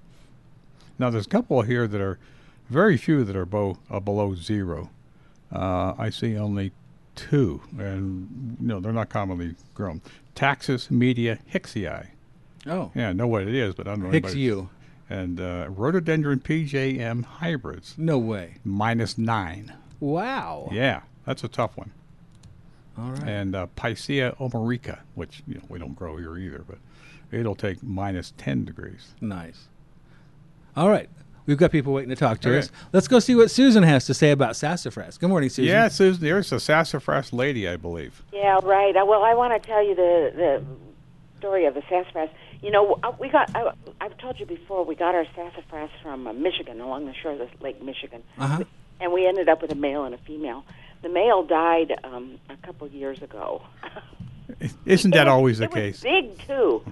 [0.99, 2.19] Now there's a couple here that are
[2.69, 4.91] very few that are bo- uh, below zero.
[5.53, 6.73] Uh, I see only
[7.15, 10.03] two, and no, they're not commonly grown.
[10.35, 12.09] Taxus media hicksii.
[12.67, 12.91] Oh.
[12.95, 14.11] Yeah, I know what it is, but I don't know.
[14.11, 14.69] Hicks you.
[15.09, 17.95] And uh, rhododendron PJM hybrids.
[17.97, 18.57] No way.
[18.65, 19.73] Minus nine.
[20.01, 20.69] Wow.
[20.73, 21.93] Yeah, that's a tough one.
[22.99, 23.23] All right.
[23.23, 26.79] And uh, Picea omorika, which you know we don't grow here either, but
[27.31, 29.15] it'll take minus ten degrees.
[29.21, 29.69] Nice.
[30.77, 31.09] All right.
[31.47, 32.59] We've got people waiting to talk to Okay.
[32.59, 32.73] us.
[32.93, 35.17] Let's go see what Susan has to say about sassafras.
[35.17, 35.73] Good morning, Susan.
[35.73, 38.25] Yeah, Susan, there's a sassafras lady, I believe.
[38.33, 38.97] Yeah, right.
[38.97, 40.65] Uh, Well, I want to tell you the the
[41.39, 42.31] story of the sassafras.
[42.63, 43.55] You know, uh, we got.
[43.55, 44.85] I, I've told you before.
[44.85, 48.65] We got our sassafras from uh, Michigan, along the shore of Lake Michigan, Uh-huh.
[49.01, 50.65] and we ended up with a male and a female.
[51.03, 53.63] The male died um, a couple years ago.
[54.87, 55.97] Isn't that was- always the it case?
[55.97, 56.83] was big too.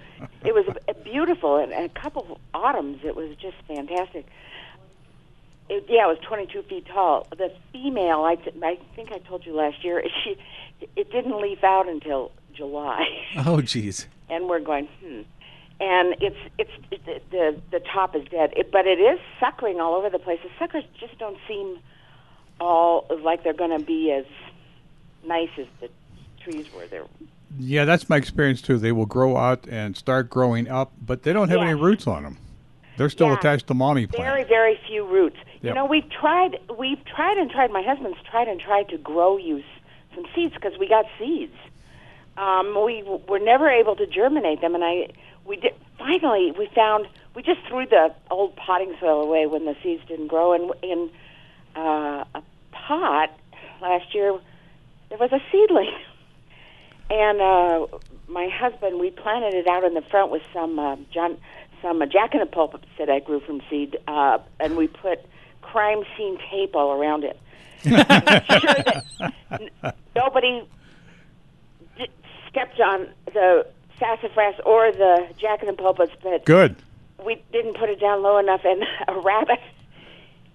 [0.45, 0.67] It was
[1.05, 1.57] beautiful.
[1.57, 4.27] And, and a couple of autumns, it was just fantastic.
[5.71, 7.27] It, yeah, it was 22 feet tall.
[7.31, 10.37] The female, I, th- I think I told you last year, she
[10.97, 13.07] it didn't leaf out until July.
[13.47, 14.07] Oh, geez.
[14.29, 15.23] and we're going, hmm.
[15.81, 19.95] And it's it's it, the the top is dead, it, but it is suckering all
[19.95, 20.39] over the place.
[20.43, 21.79] The suckers just don't seem
[22.61, 24.25] all like they're going to be as
[25.27, 25.89] nice as the
[26.43, 26.87] trees were.
[26.87, 27.05] They're
[27.59, 28.79] Yeah, that's my experience too.
[28.79, 31.71] They will grow out and start growing up, but they don't have Yeah.
[31.71, 32.39] any roots on them.
[32.97, 33.35] They're still Yeah.
[33.39, 34.25] attached to mommy plant.
[34.25, 35.37] very very few roots.
[35.63, 37.73] You know, we've tried we've tried and tried.
[37.73, 39.63] My husband's tried and tried to grow you
[40.15, 41.55] some seeds because we got seeds.
[42.37, 45.09] Um, we w- were never able to germinate them, and I
[45.47, 49.77] we did finally we found we just threw the old potting soil away when the
[49.83, 51.11] seeds didn't grow, and in
[51.77, 52.43] uh, a
[52.73, 53.31] pot
[53.83, 54.39] last year
[55.09, 55.93] there was a seedling,
[57.11, 57.87] and uh,
[58.29, 61.37] my husband we planted it out in the front with some uh, John
[61.83, 65.21] some uh, jack in the pulpit that I grew from seed, uh, and we put
[65.61, 67.39] crime scene tape all around it.
[67.85, 69.05] Sure that
[69.51, 70.67] n- nobody
[71.99, 72.07] d-
[72.49, 73.67] stepped on the
[73.99, 76.77] sassafras or the jack in the pulpits, but Good.
[77.25, 79.61] we didn't put it down low enough, and a rabbit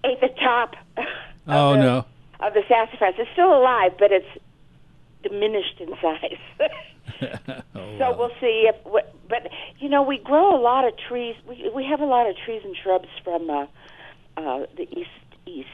[0.03, 0.75] ate the top
[1.47, 2.05] Oh, no.
[2.39, 3.15] of the sassafras.
[3.17, 4.27] It's still alive, but it's
[5.23, 6.37] diminished in size.
[7.75, 8.75] Oh, so we'll see if.
[8.85, 11.35] wh- But you know, we grow a lot of trees.
[11.47, 13.65] We we have a lot of trees and shrubs from uh,
[14.37, 15.09] uh, the east
[15.45, 15.67] east,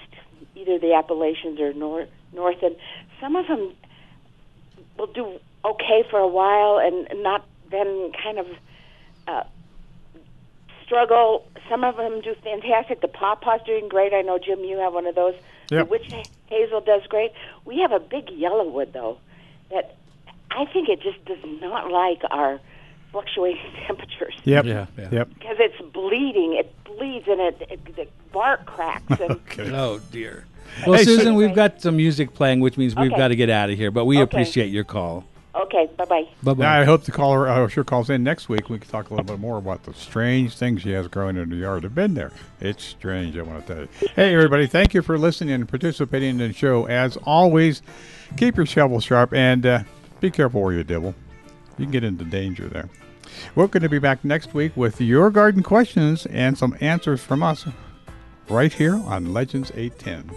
[0.56, 2.76] either the Appalachians or north north, and
[3.20, 3.74] some of them
[4.98, 7.46] will do okay for a while and not
[7.76, 8.48] then kind of
[9.28, 9.44] uh,
[10.86, 11.48] struggle.
[11.70, 13.02] Some of them do fantastic.
[13.02, 14.14] The pawpaw's doing great.
[14.14, 15.36] I know Jim, you have one of those.
[15.72, 15.86] Yep.
[15.86, 16.14] The witch
[16.48, 17.32] hazel does great.
[17.66, 19.18] We have a big yellowwood though
[19.72, 19.96] that
[20.52, 22.60] I think it just does not like our
[23.12, 24.36] fluctuating temperatures.
[24.44, 24.66] Yep.
[24.66, 25.10] Yeah, yeah.
[25.12, 25.30] Yep.
[25.34, 29.20] Because it's bleeding, it bleeds and it, it the bark cracks.
[29.20, 29.40] And
[29.76, 30.46] Oh, dear.
[30.86, 33.50] Well, Hey, Susan, Su- we've got some music playing, which means we've got to get
[33.50, 34.24] out of here, but we Okay.
[34.24, 35.24] appreciate your call.
[35.64, 36.28] Okay, bye bye.
[36.44, 36.82] Bye-bye.
[36.82, 38.70] I hope the caller uh, sure calls in next week.
[38.70, 41.50] We can talk a little bit more about the strange things she has growing in
[41.50, 41.86] the yard.
[41.86, 42.32] I've been there.
[42.60, 43.90] It's strange, I want to tell you.
[44.16, 46.86] Hey, everybody, thank you for listening and participating in the show.
[46.88, 47.82] As always,
[48.38, 49.84] keep your shovel sharp and uh,
[50.20, 51.16] be careful where you dibble.
[51.78, 52.90] You can get into danger there.
[53.56, 57.44] We're going to be back next week with your garden questions and some answers from
[57.44, 57.66] us
[58.50, 60.32] right here on Legends 810.